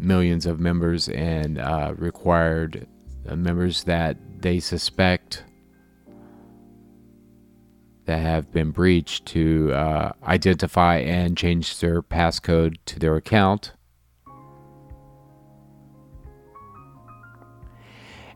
[0.00, 2.88] millions of members and uh, required
[3.28, 5.44] uh, members that they suspect
[8.06, 13.74] that have been breached to uh, identify and change their passcode to their account.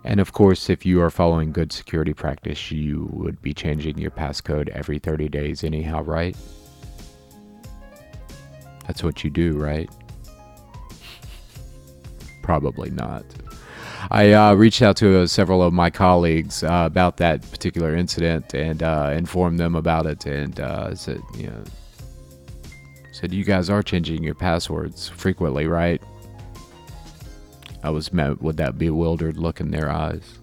[0.04, 4.10] And of course, if you are following good security practice, you would be changing your
[4.10, 6.36] passcode every 30 days, anyhow, right?
[8.86, 9.90] That's what you do, right?
[12.42, 13.24] Probably not.
[14.10, 18.54] I uh, reached out to uh, several of my colleagues uh, about that particular incident
[18.54, 21.64] and uh, informed them about it, and uh, said, you know,
[23.12, 26.02] said you guys are changing your passwords frequently, right?
[27.84, 30.38] I was met with that bewildered look in their eyes.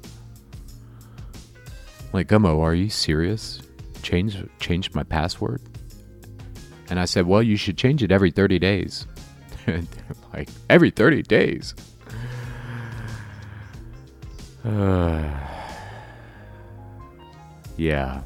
[2.14, 3.64] Like, Gummo, are you serious?
[4.04, 5.60] Change change my password?
[6.92, 9.08] And I said, well, you should change it every 30 days.
[10.34, 11.74] like, every 30 days?
[14.64, 15.28] Uh,
[17.76, 18.22] yeah.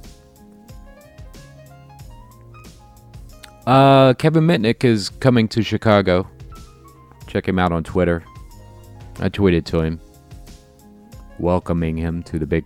[3.66, 6.28] Uh, Kevin Mitnick is coming to Chicago.
[7.28, 8.26] Check him out on Twitter.
[9.20, 10.00] I tweeted to him,
[11.40, 12.66] welcoming him to the big.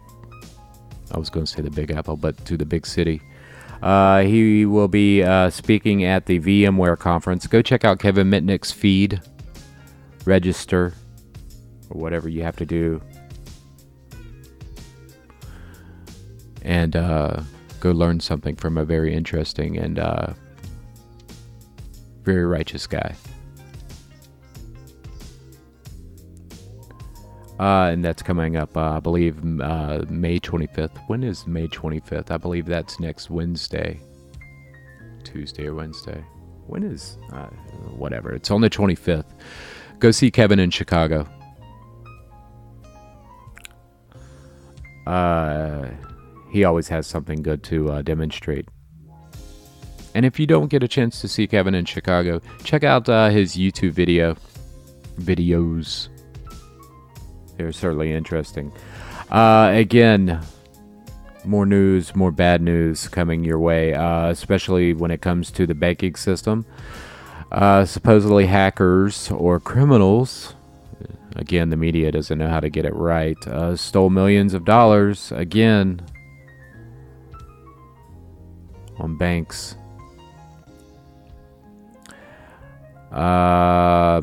[1.12, 3.22] I was going to say the Big Apple, but to the big city.
[3.82, 7.48] Uh, he will be uh, speaking at the VMware conference.
[7.48, 9.22] Go check out Kevin Mitnick's feed,
[10.26, 10.94] register,
[11.90, 13.02] or whatever you have to do
[16.70, 17.42] and uh,
[17.80, 20.28] go learn something from a very interesting and uh,
[22.24, 23.16] very righteous guy.
[27.60, 30.98] Uh, and that's coming up, uh, I believe, uh, May 25th.
[31.08, 32.32] When is May 25th?
[32.32, 34.00] I believe that's next Wednesday.
[35.26, 36.24] Tuesday or Wednesday.
[36.68, 37.18] When is.
[37.34, 37.48] Uh,
[37.98, 38.32] whatever.
[38.32, 39.26] It's on the 25th.
[40.00, 41.28] Go see Kevin in Chicago.
[45.06, 45.90] Uh
[46.52, 48.68] he always has something good to uh, demonstrate.
[50.16, 53.56] And if you don't get a chance to see Kevin in Chicago, check out his
[53.56, 54.36] YouTube video
[55.20, 56.10] videos.
[57.60, 58.72] They're certainly interesting.
[59.30, 60.40] Uh, again,
[61.44, 65.76] more news, more bad news coming your way, uh, especially when it comes to the
[65.76, 66.66] banking system.
[67.52, 70.56] Uh, supposedly, hackers or criminals
[71.36, 73.38] again, the media doesn't know how to get it right.
[73.46, 76.02] Uh, stole millions of dollars again
[78.98, 79.76] on banks.
[83.12, 84.22] Uh,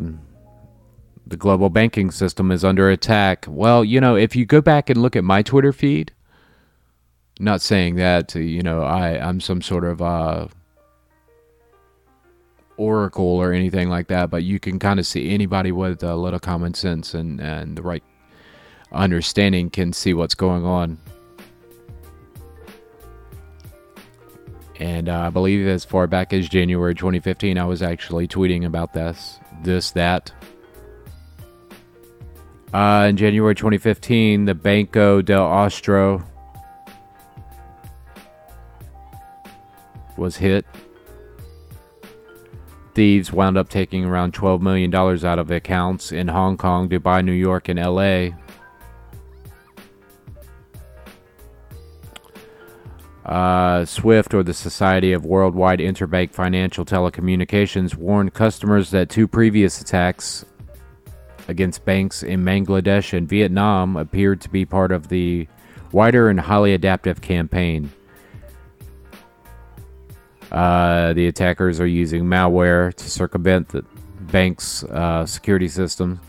[1.26, 3.46] the global banking system is under attack.
[3.48, 6.12] Well, you know, if you go back and look at my Twitter feed,
[7.40, 10.48] not saying that you know I I'm some sort of uh,
[12.76, 16.40] oracle or anything like that, but you can kind of see anybody with a little
[16.40, 18.04] common sense and and the right
[18.92, 20.98] understanding can see what's going on.
[24.78, 28.92] And uh, I believe as far back as January 2015, I was actually tweeting about
[28.92, 30.32] this, this, that.
[32.76, 36.22] Uh, in January 2015, the Banco del Austro
[40.18, 40.66] was hit.
[42.94, 47.32] Thieves wound up taking around $12 million out of accounts in Hong Kong, Dubai, New
[47.32, 48.36] York, and LA.
[53.24, 59.80] Uh, SWIFT, or the Society of Worldwide Interbank Financial Telecommunications, warned customers that two previous
[59.80, 60.44] attacks
[61.48, 65.46] against banks in Bangladesh and Vietnam appeared to be part of the
[65.92, 67.90] wider and highly adaptive campaign.
[70.50, 73.84] Uh, the attackers are using malware to circumvent the
[74.20, 76.20] bank's uh, security system,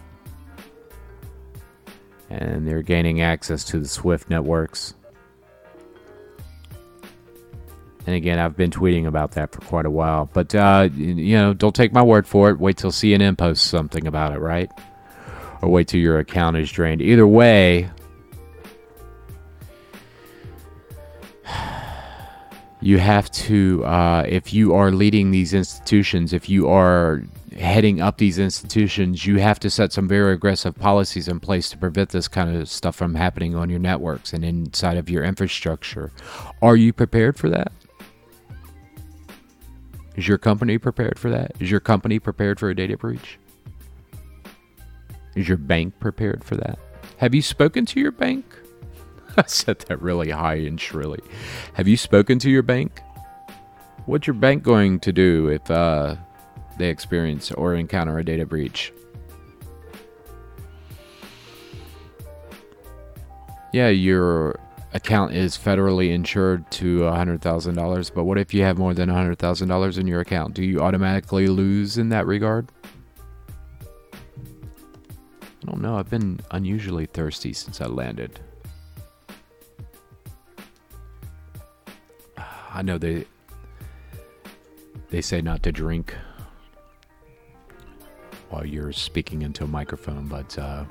[2.30, 4.94] and they're gaining access to the SWIFT networks.
[8.08, 10.30] And again, I've been tweeting about that for quite a while.
[10.32, 12.58] But, uh, you know, don't take my word for it.
[12.58, 14.72] Wait till CNN posts something about it, right?
[15.62, 17.02] Or wait till your account is drained.
[17.02, 17.90] Either way,
[22.82, 27.24] you have to, uh, if you are leading these institutions, if you are
[27.58, 31.78] heading up these institutions, you have to set some very aggressive policies in place to
[31.78, 36.12] prevent this kind of stuff from happening on your networks and inside of your infrastructure.
[36.62, 37.72] Are you prepared for that?
[40.16, 41.54] Is your company prepared for that?
[41.60, 43.40] Is your company prepared for a data breach?
[45.38, 46.80] Is your bank prepared for that?
[47.18, 48.44] Have you spoken to your bank?
[49.38, 51.20] I said that really high and shrilly.
[51.74, 53.04] Have you spoken to your bank?
[54.08, 56.16] What's your bank going to do if uh,
[56.80, 58.92] they experience or encounter a data breach?
[63.74, 64.60] Yeah, your
[64.94, 70.08] account is federally insured to $100,000, but what if you have more than $100,000 in
[70.08, 70.56] your account?
[70.56, 72.72] Do you automatically lose in that regard?
[75.68, 75.98] I don't know.
[75.98, 78.40] I've been unusually thirsty since I landed.
[82.38, 83.26] I know they
[85.10, 86.14] they say not to drink
[88.50, 90.86] while you're speaking into a microphone, but uh,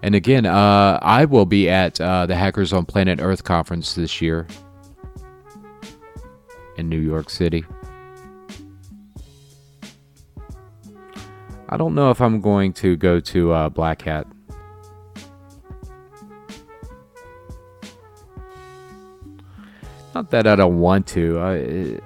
[0.02, 4.20] And again, uh, I will be at uh, the Hackers on Planet Earth conference this
[4.20, 4.46] year
[6.76, 7.64] in New York City.
[11.68, 14.26] I don't know if I'm going to go to uh, Black Hat.
[20.14, 21.38] Not that I don't want to.
[21.38, 22.04] I, it,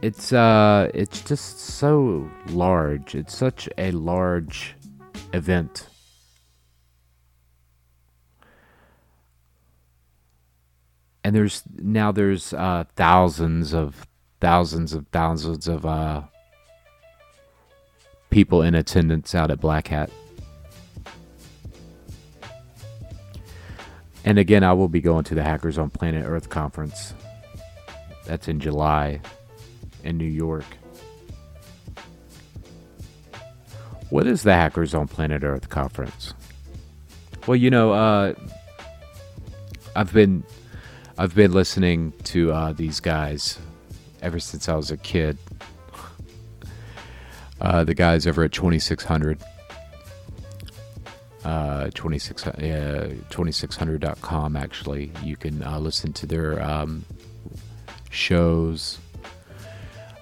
[0.00, 3.14] it's uh, it's just so large.
[3.14, 4.76] It's such a large
[5.32, 5.88] event.
[11.24, 14.06] And there's now there's uh, thousands of
[14.40, 16.22] thousands of thousands of uh,
[18.30, 20.10] people in attendance out at Black Hat.
[24.24, 27.14] And again, I will be going to the Hackers on Planet Earth conference.
[28.26, 29.20] That's in July
[30.04, 30.64] in New York.
[34.10, 36.34] What is the Hackers on Planet Earth conference?
[37.46, 38.34] Well, you know, uh,
[39.96, 40.44] I've been
[41.18, 43.58] I've been listening to uh, these guys
[44.20, 45.38] ever since I was a kid
[47.62, 49.38] uh, the guys over at 2600.
[51.44, 52.52] Uh, 26, uh,
[53.30, 55.10] 2600.com actually.
[55.24, 57.04] You can uh, listen to their um,
[58.10, 58.98] shows.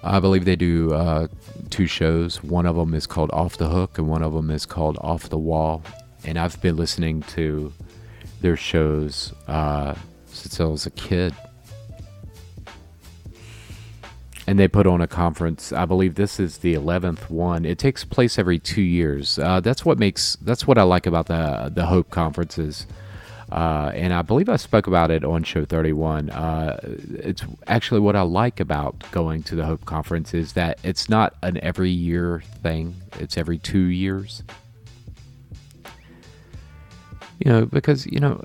[0.03, 1.27] I believe they do uh,
[1.69, 2.41] two shows.
[2.43, 5.29] One of them is called off the hook and one of them is called off
[5.29, 5.83] the wall.
[6.23, 7.73] And i've been listening to
[8.41, 9.95] their shows uh,
[10.27, 11.33] since i was a kid
[14.47, 15.71] and they put on a conference.
[15.71, 17.65] I believe this is the eleventh one.
[17.65, 19.37] It takes place every two years.
[19.39, 22.87] Uh, that's what makes that's what I like about the the Hope conferences.
[23.51, 26.29] Uh, and I believe I spoke about it on show 31.
[26.29, 26.79] Uh,
[27.15, 31.35] it's actually what I like about going to the Hope Conference is that it's not
[31.43, 34.43] an every year thing, it's every two years.
[37.39, 38.41] You know, because, you know,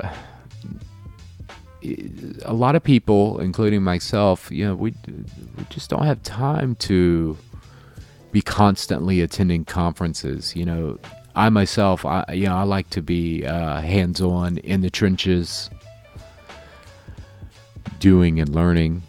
[2.44, 4.94] a lot of people, including myself, you know, we,
[5.56, 7.36] we just don't have time to
[8.32, 10.54] be constantly attending conferences.
[10.54, 10.98] You know,
[11.34, 15.70] I myself, I, you know, I like to be uh, hands-on in the trenches,
[17.98, 19.02] doing and learning.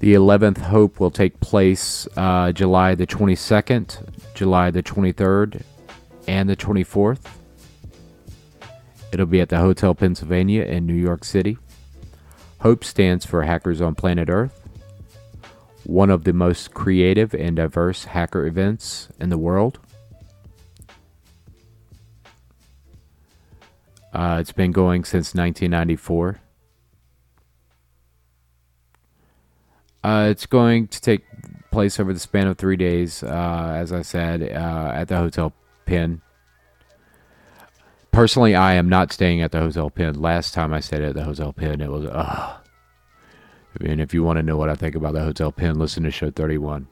[0.00, 5.62] The 11th Hope will take place uh, July the 22nd, July the 23rd,
[6.26, 7.20] and the 24th.
[9.12, 11.58] It'll be at the Hotel Pennsylvania in New York City.
[12.60, 14.62] HOPE stands for Hackers on Planet Earth
[15.84, 19.78] one of the most creative and diverse hacker events in the world.
[24.12, 26.40] Uh, it's been going since 1994.
[30.04, 31.24] Uh, it's going to take
[31.70, 35.52] place over the span of three days, uh, as I said, uh, at the Hotel
[35.86, 36.20] Penn.
[38.12, 40.20] Personally, I am not staying at the Hotel Penn.
[40.20, 42.62] Last time I stayed at the Hotel Penn, it was, ugh
[43.80, 46.10] and if you want to know what I think about the Hotel Penn, listen to
[46.10, 46.86] show 31.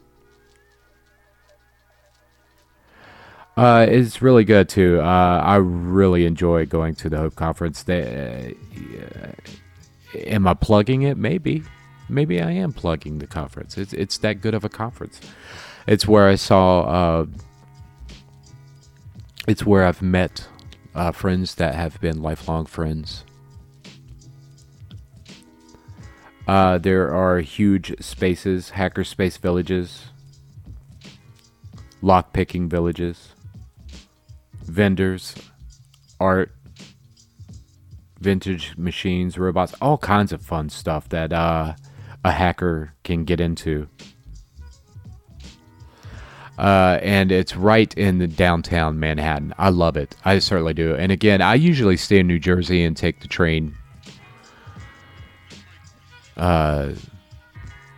[3.57, 5.01] Uh, it's really good too.
[5.01, 7.83] Uh, I really enjoy going to the Hope Conference.
[7.83, 8.55] They,
[9.13, 11.19] uh, am I plugging it?
[11.19, 11.65] Maybe,
[12.09, 13.77] maybe I am plugging the conference.
[13.77, 15.21] It's it's that good of a conference.
[15.87, 16.81] It's where I saw.
[16.83, 17.27] Uh,
[19.47, 20.47] it's where I've met
[20.95, 23.25] uh, friends that have been lifelong friends.
[26.47, 30.07] Uh, there are huge spaces, hackerspace villages,
[32.03, 33.35] lockpicking villages,
[34.65, 35.35] vendors,
[36.19, 36.53] art,
[38.19, 41.75] vintage machines, robots, all kinds of fun stuff that uh,
[42.25, 43.89] a hacker can get into.
[46.61, 49.55] Uh, and it's right in the downtown Manhattan.
[49.57, 50.15] I love it.
[50.27, 50.95] I certainly do.
[50.95, 53.75] And again, I usually stay in New Jersey and take the train
[56.37, 56.91] uh,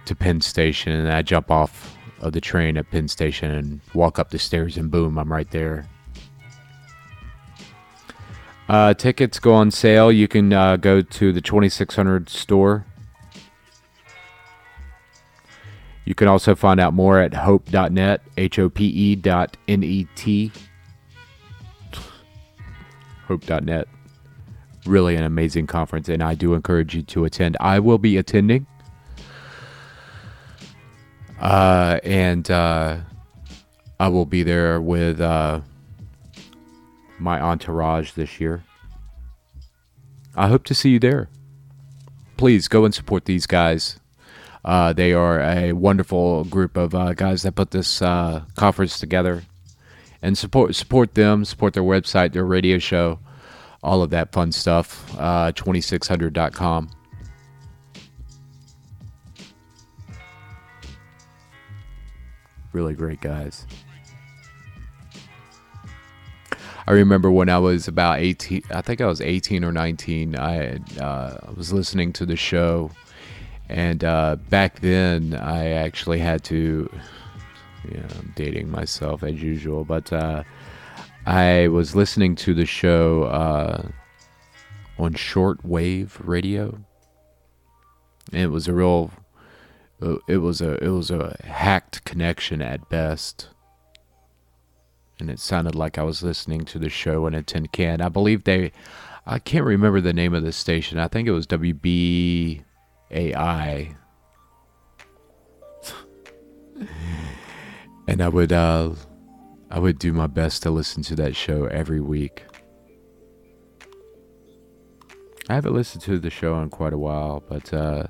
[0.05, 4.21] to Penn Station, and I jump off of the train at Penn Station and walk
[4.21, 5.89] up the stairs, and boom, I'm right there.
[8.69, 10.13] Uh, tickets go on sale.
[10.13, 12.87] You can uh, go to the 2600 store.
[16.13, 20.07] You can also find out more at hope.net, H O P E dot N E
[20.15, 20.53] T.
[23.27, 23.89] Hope.net
[24.85, 27.57] really an amazing conference, and I do encourage you to attend.
[27.61, 28.67] I will be attending.
[31.41, 32.99] Uh, and uh,
[33.99, 35.63] I will be there with uh,
[37.19, 38.65] my entourage this year.
[40.37, 41.31] I hope to see you there.
[42.37, 43.99] Please go and support these guys.
[44.65, 49.43] Uh, they are a wonderful group of uh, guys that put this uh, conference together,
[50.23, 53.19] and support support them, support their website, their radio show
[53.83, 55.15] all of that fun stuff.
[55.19, 56.91] Uh, 2600.com.
[62.73, 63.67] Really great guys.
[66.87, 70.79] I remember when I was about 18, I think I was 18 or 19, I
[70.99, 72.91] uh, was listening to the show.
[73.73, 76.91] And uh, back then, I actually had to,
[77.91, 80.43] I'm dating myself as usual, but uh,
[81.25, 83.89] I was listening to the show uh,
[84.99, 86.85] on shortwave radio.
[88.31, 89.11] it was a real,
[90.29, 93.49] it was a it was a hacked connection at best,
[95.19, 98.03] and it sounded like I was listening to the show in a tin can.
[98.03, 98.71] I believe they,
[99.25, 100.99] I can't remember the name of the station.
[100.99, 101.47] I think it was
[103.13, 103.95] WBAI.
[108.09, 108.93] and I would uh,
[109.71, 112.45] I would do my best to listen to that show every week.
[115.49, 118.07] I haven't listened to the show in quite a while, but uh,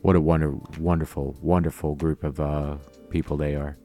[0.00, 2.76] what a wonder, wonderful, wonderful group of uh,
[3.10, 3.76] people they are.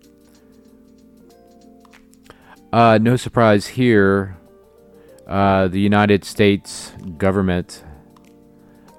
[2.71, 4.38] Uh, no surprise here.
[5.27, 7.83] Uh, the United States government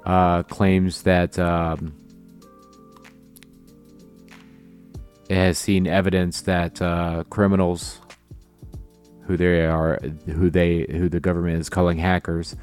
[0.07, 1.93] uh, claims that um,
[5.29, 8.01] it has seen evidence that uh, criminals,
[9.27, 12.55] who they are, who they, who the government is calling hackers,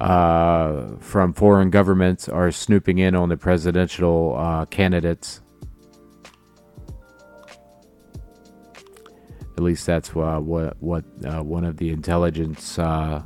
[0.00, 5.40] uh, from foreign governments are snooping in on the presidential uh, candidates.
[9.56, 13.22] At least that's uh, what what uh, one of the intelligence uh,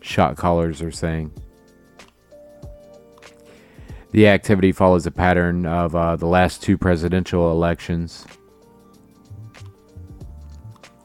[0.00, 1.32] shot callers are saying.
[4.10, 8.26] The activity follows a pattern of uh, the last two presidential elections.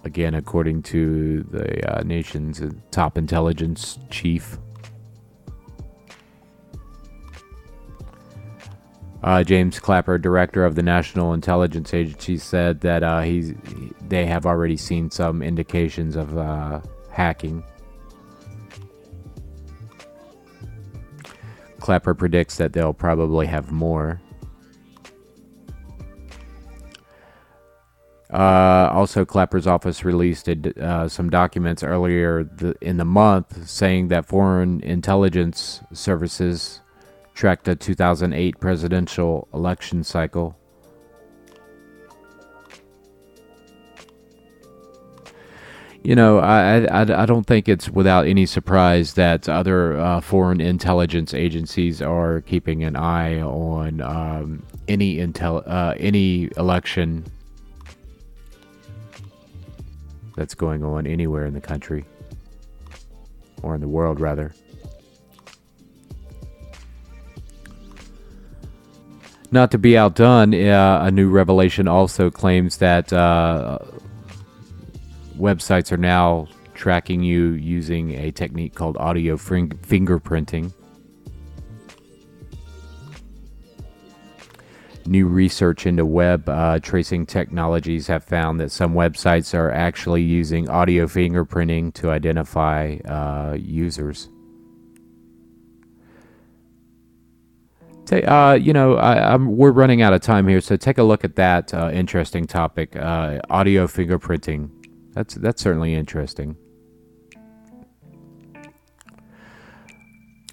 [0.06, 4.58] Again, according to the uh, nation's top intelligence chief.
[9.22, 13.26] Uh, James Clapper, director of the National Intelligence Agency, said that uh,
[14.10, 17.64] they have already seen some indications of uh, hacking.
[21.84, 24.22] Clapper predicts that they'll probably have more.
[28.32, 32.50] Uh, also, Clapper's office released uh, some documents earlier
[32.82, 36.80] in the month saying that foreign intelligence services
[37.34, 40.58] tracked the 2008 presidential election cycle.
[46.04, 50.60] You know, I, I, I don't think it's without any surprise that other uh, foreign
[50.60, 57.26] intelligence agencies are keeping an eye on um, any intel uh, any election
[60.36, 62.04] that's going on anywhere in the country
[63.62, 64.54] or in the world, rather.
[69.52, 73.78] Not to be outdone, uh, a new revelation also claims that uh,
[75.38, 80.74] websites are now tracking you using a technique called audio fing- fingerprinting.
[85.06, 90.70] New research into web uh, tracing technologies have found that some websites are actually using
[90.70, 94.30] audio fingerprinting to identify uh, users.
[98.12, 101.36] uh, you know, I, we're running out of time here, so take a look at
[101.36, 104.83] that uh, interesting topic: uh, audio fingerprinting.
[105.14, 106.58] That's that's certainly interesting.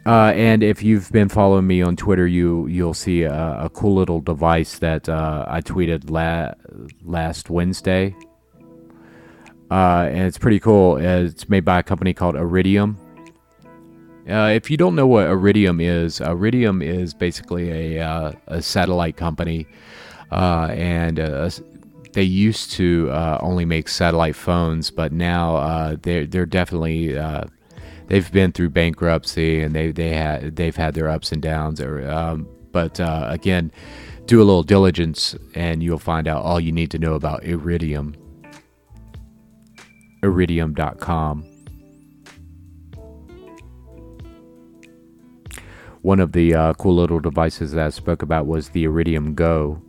[0.06, 3.94] Uh, and if you've been following me on Twitter, you you'll see a, a cool
[3.94, 6.54] little device that uh, I tweeted la-
[7.04, 8.14] last Wednesday,
[9.70, 10.96] uh, and it's pretty cool.
[10.96, 12.98] It's made by a company called Iridium
[14.30, 19.16] uh, if you don't know what Iridium is, Iridium is basically a, uh, a satellite
[19.16, 19.66] company,
[20.30, 21.50] uh, and uh,
[22.12, 27.18] they used to uh, only make satellite phones, but now uh, they're they're definitely
[28.06, 31.80] they've been through bankruptcy and they they had they've had their ups and downs.
[31.80, 33.72] Um, but again,
[34.26, 38.14] do a little diligence and you'll find out all you need to know about Iridium.
[40.22, 41.44] Iridium.com.
[46.02, 49.82] One of the uh, cool little devices that I spoke about was the Iridium Go.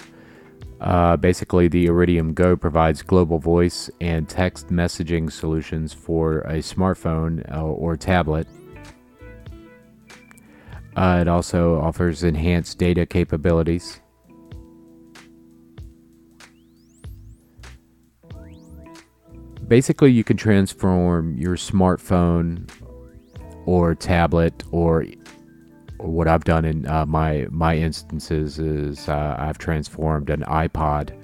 [0.82, 7.48] Uh, basically, the Iridium Go provides global voice and text messaging solutions for a smartphone
[7.56, 8.48] uh, or tablet.
[10.96, 14.02] Uh, it also offers enhanced data capabilities.
[19.68, 22.70] Basically, you can transform your smartphone
[23.68, 25.06] or tablet or
[26.02, 31.18] what I've done in uh, my my instances is uh, I've transformed an iPod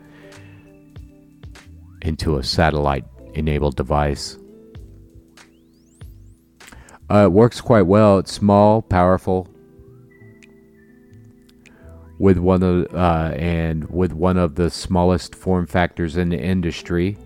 [2.02, 4.38] into a satellite enabled device.
[7.10, 8.20] Uh, it works quite well.
[8.20, 9.48] It's small, powerful,
[12.20, 17.18] with one of uh, and with one of the smallest form factors in the industry.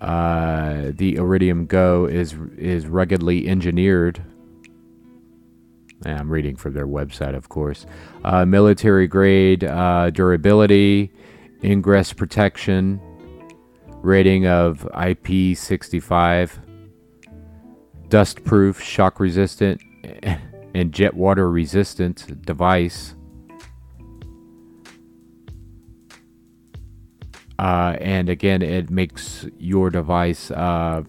[0.00, 4.22] Uh, the Iridium Go is is ruggedly engineered
[6.04, 7.86] I'm reading from their website, of course.
[8.24, 11.10] Uh, military grade uh, durability,
[11.64, 13.00] ingress protection,
[14.02, 16.52] rating of IP65,
[18.08, 19.80] dust proof, shock resistant,
[20.74, 23.14] and jet water resistant device.
[27.58, 31.02] Uh, and again, it makes your device uh,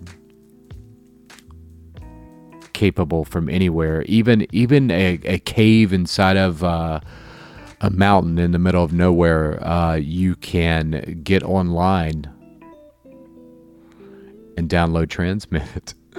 [2.80, 7.02] capable from anywhere, even even a, a cave inside of uh,
[7.82, 9.62] a mountain in the middle of nowhere.
[9.62, 12.32] Uh, you can get online
[14.56, 15.94] and download Transmit.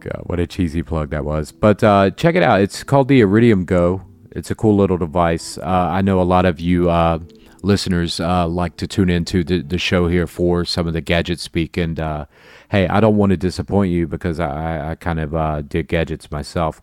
[0.00, 1.52] God, what a cheesy plug that was!
[1.52, 2.62] But uh, check it out.
[2.62, 4.02] It's called the Iridium Go.
[4.30, 5.58] It's a cool little device.
[5.58, 7.18] Uh, I know a lot of you uh,
[7.64, 11.40] listeners uh, like to tune into the, the show here for some of the gadget
[11.40, 11.76] speak.
[11.76, 12.26] And uh,
[12.70, 16.30] hey, I don't want to disappoint you because I, I kind of uh, dig gadgets
[16.30, 16.82] myself.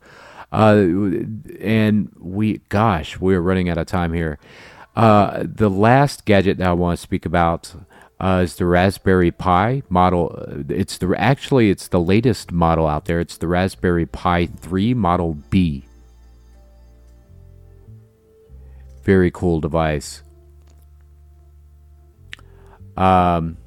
[0.51, 0.85] Uh,
[1.59, 4.39] and we, gosh, we're running out of time here.
[4.95, 7.73] Uh, the last gadget that I want to speak about
[8.19, 10.65] uh, is the Raspberry Pi model.
[10.69, 13.19] It's the actually it's the latest model out there.
[13.19, 15.85] It's the Raspberry Pi 3 Model B.
[19.03, 20.21] Very cool device.
[23.01, 23.57] Um,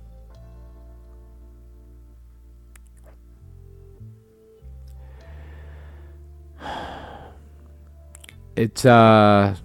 [8.55, 9.57] it's uh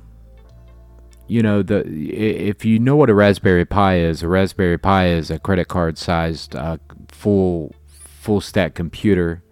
[1.28, 5.30] you know the if you know what a raspberry pi is a raspberry pi is
[5.30, 9.44] a credit card sized uh, full full stack computer.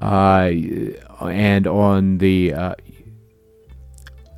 [0.00, 0.50] Uh,
[1.20, 2.74] and on the uh,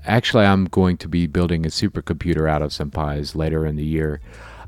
[0.06, 3.84] actually i'm going to be building a supercomputer out of some pies later in the
[3.84, 4.20] year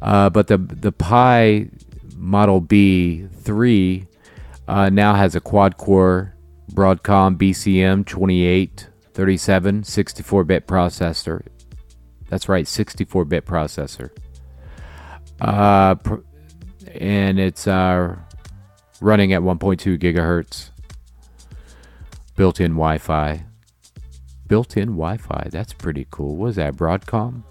[0.02, 1.68] uh, but the the pi
[2.16, 4.06] model b 3
[4.66, 6.34] uh, now has a quad core
[6.72, 11.46] Broadcom BCM 2837 64 bit processor.
[12.28, 14.10] That's right, 64 bit processor.
[15.40, 16.20] Uh, pr-
[16.94, 18.16] and it's uh,
[19.00, 20.70] running at 1.2 gigahertz.
[22.36, 23.44] Built in Wi Fi.
[24.46, 25.48] Built in Wi Fi.
[25.50, 26.36] That's pretty cool.
[26.36, 27.42] Was that, Broadcom?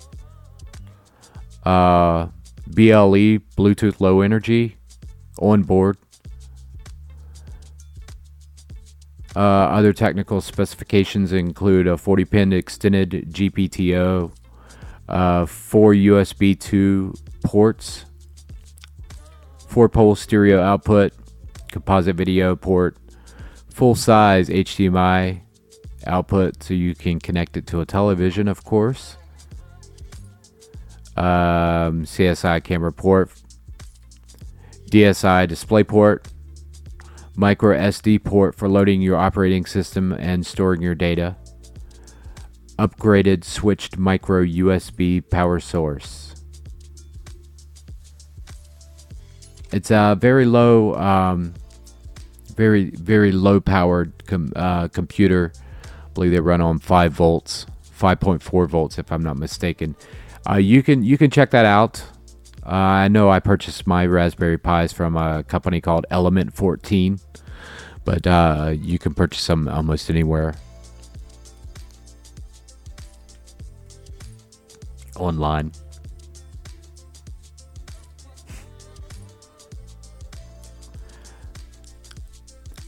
[1.64, 2.28] Uh,
[2.68, 4.78] BLE, Bluetooth Low Energy,
[5.40, 5.98] on board.
[9.36, 14.32] Uh, other technical specifications include a 40 pin extended GPTO,
[15.10, 17.14] uh, four USB 2
[17.44, 18.06] ports,
[19.68, 21.14] four pole stereo output,
[21.72, 22.96] composite video port,
[23.72, 25.43] full size HDMI
[26.08, 29.18] output so you can connect it to a television, of course.
[31.16, 33.32] Um, CSI camera port,
[34.90, 36.28] DSI display port,
[37.36, 41.36] micro SD port for loading your operating system and storing your data,
[42.78, 46.36] upgraded switched micro USB power source.
[49.72, 51.54] It's a very low, um,
[52.56, 55.52] very very low powered com- uh, computer.
[56.14, 59.96] Believe they run on five volts, five point four volts, if I'm not mistaken.
[60.50, 62.04] Uh, you can you can check that out.
[62.66, 67.20] Uh, I know I purchased my Raspberry Pis from a company called Element 14,
[68.06, 70.56] but uh, you can purchase them almost anywhere
[75.18, 75.72] online.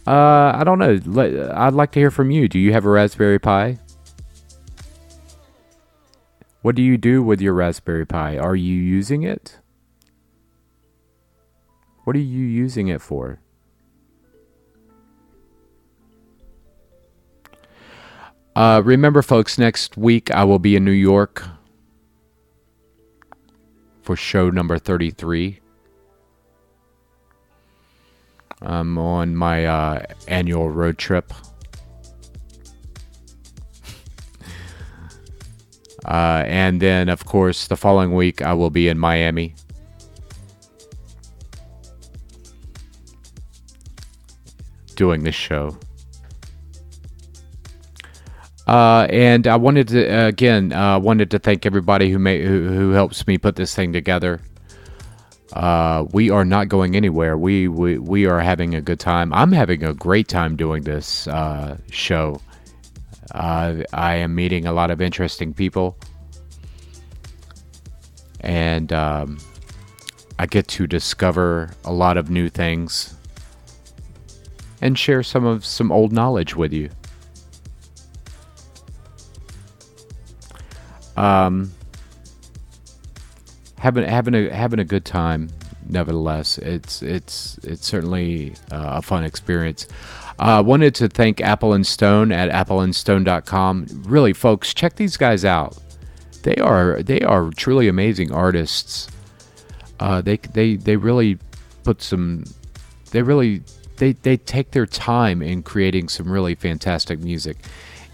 [0.08, 1.52] Uh, I don't know.
[1.56, 2.48] I'd like to hear from you.
[2.48, 3.80] Do you have a Raspberry Pi?
[6.62, 8.38] What do you do with your Raspberry Pi?
[8.38, 9.60] Are you using it?
[12.04, 13.40] What are you using it for?
[18.56, 21.44] Uh, remember, folks, next week I will be in New York
[24.02, 25.60] for show number 33.
[28.66, 31.34] I'm on my uh, annual road trip.
[36.06, 39.56] uh, and then, of course, the following week I will be in Miami.
[44.96, 45.78] doing this show.
[48.68, 52.92] Uh, and I wanted to again uh, wanted to thank everybody who made who, who
[52.92, 54.42] helps me put this thing together.
[55.56, 57.38] Uh, we are not going anywhere.
[57.38, 59.32] We, we we are having a good time.
[59.34, 62.42] I'm having a great time doing this uh, show.
[63.32, 65.98] Uh, I am meeting a lot of interesting people,
[68.42, 69.38] and um,
[70.38, 73.16] I get to discover a lot of new things
[74.82, 76.90] and share some of some old knowledge with you.
[81.16, 81.72] Um,
[83.86, 85.50] having having a having a good time.
[85.88, 89.88] Nevertheless, it's it's it's certainly uh, a fun experience.
[90.40, 94.04] I uh, wanted to thank Apple and Stone at appleandstone.com.
[94.08, 95.78] Really, folks, check these guys out.
[96.42, 99.08] They are they are truly amazing artists.
[100.00, 101.38] Uh, they they they really
[101.84, 102.44] put some.
[103.12, 103.62] They really
[103.98, 107.58] they they take their time in creating some really fantastic music.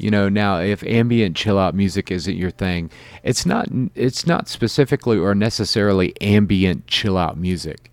[0.01, 2.89] You know, now if ambient chill out music isn't your thing,
[3.21, 7.91] it's not it's not specifically or necessarily ambient chill out music.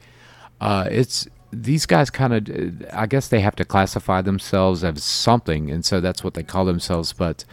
[0.58, 5.70] Uh, it's these guys kind of I guess they have to classify themselves as something,
[5.70, 7.12] and so that's what they call themselves.
[7.12, 7.44] But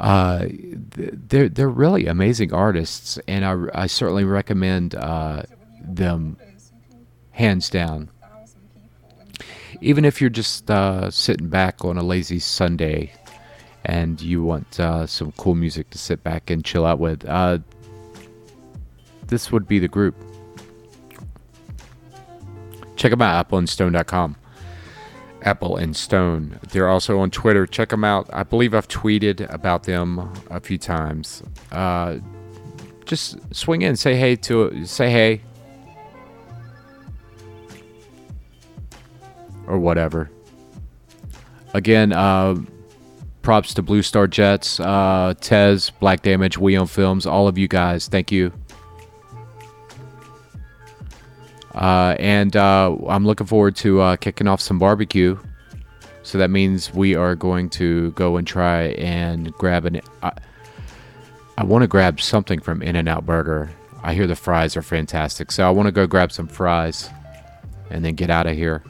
[0.00, 5.44] uh, they're they're really amazing artists, and I, I certainly recommend uh,
[5.80, 6.38] them
[7.30, 8.10] hands down.
[9.80, 13.12] Even if you're just uh, sitting back on a lazy Sunday
[13.84, 17.58] and you want uh, some cool music to sit back and chill out with, uh,
[19.26, 20.14] this would be the group.
[22.96, 24.36] Check them out, appleandstone.com.
[25.44, 26.58] Apple and Stone.
[26.70, 27.66] They're also on Twitter.
[27.66, 28.28] Check them out.
[28.32, 31.42] I believe I've tweeted about them a few times.
[31.70, 32.18] Uh,
[33.04, 35.40] just swing in, say hey to say hey,
[39.66, 40.30] or whatever.
[41.74, 42.54] Again, uh,
[43.42, 47.68] props to Blue Star Jets, uh, Tez, Black Damage, We Own Films, all of you
[47.68, 48.08] guys.
[48.08, 48.52] Thank you.
[51.74, 55.38] Uh, and uh, I'm looking forward to uh, kicking off some barbecue.
[56.22, 60.00] So that means we are going to go and try and grab an.
[60.22, 60.32] I,
[61.58, 63.70] I want to grab something from In N Out Burger.
[64.02, 65.50] I hear the fries are fantastic.
[65.50, 67.10] So I want to go grab some fries
[67.90, 68.82] and then get out of here.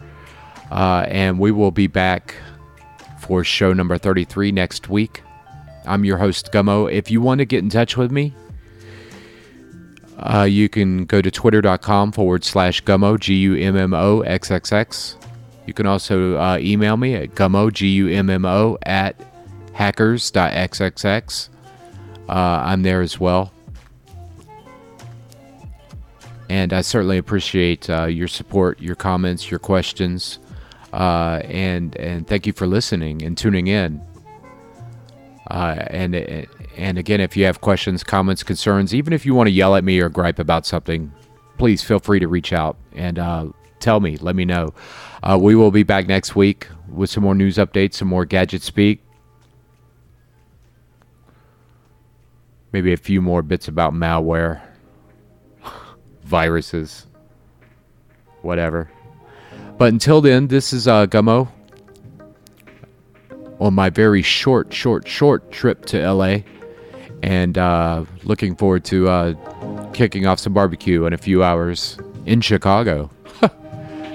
[0.70, 2.34] Uh, and we will be back
[3.22, 5.22] for show number 33 next week.
[5.86, 6.92] I'm your host, Gummo.
[6.92, 8.34] If you want to get in touch with me,
[10.18, 14.50] uh, you can go to twitter.com forward slash gummo, G U M M O X
[14.50, 15.16] X X.
[15.66, 19.16] You can also uh, email me at gummo, G U M M O, at
[19.72, 21.48] hackers.xxx.
[22.28, 23.52] Uh, I'm there as well.
[26.48, 30.38] And I certainly appreciate uh, your support, your comments, your questions,
[30.92, 34.00] uh, and and thank you for listening and tuning in.
[35.50, 36.14] Uh, and
[36.76, 39.84] and again, if you have questions, comments, concerns, even if you want to yell at
[39.84, 41.12] me or gripe about something,
[41.58, 43.46] please feel free to reach out and uh,
[43.80, 44.16] tell me.
[44.16, 44.74] Let me know.
[45.22, 48.62] Uh, we will be back next week with some more news updates, some more gadget
[48.62, 49.02] speak,
[52.72, 54.62] maybe a few more bits about malware,
[56.24, 57.06] viruses,
[58.42, 58.90] whatever.
[59.82, 61.48] But until then, this is uh, Gummo
[63.58, 66.42] on my very short, short, short trip to LA
[67.20, 72.40] and uh, looking forward to uh, kicking off some barbecue in a few hours in
[72.42, 73.10] Chicago.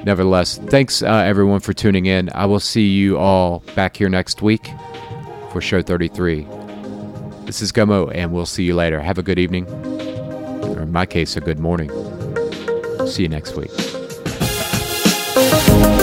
[0.05, 2.29] Nevertheless, thanks uh, everyone for tuning in.
[2.33, 4.69] I will see you all back here next week
[5.51, 6.47] for show 33.
[7.41, 9.01] This is Gummo, and we'll see you later.
[9.01, 11.91] Have a good evening, or in my case, a good morning.
[13.05, 13.96] See you next week.
[15.49, 15.96] Thank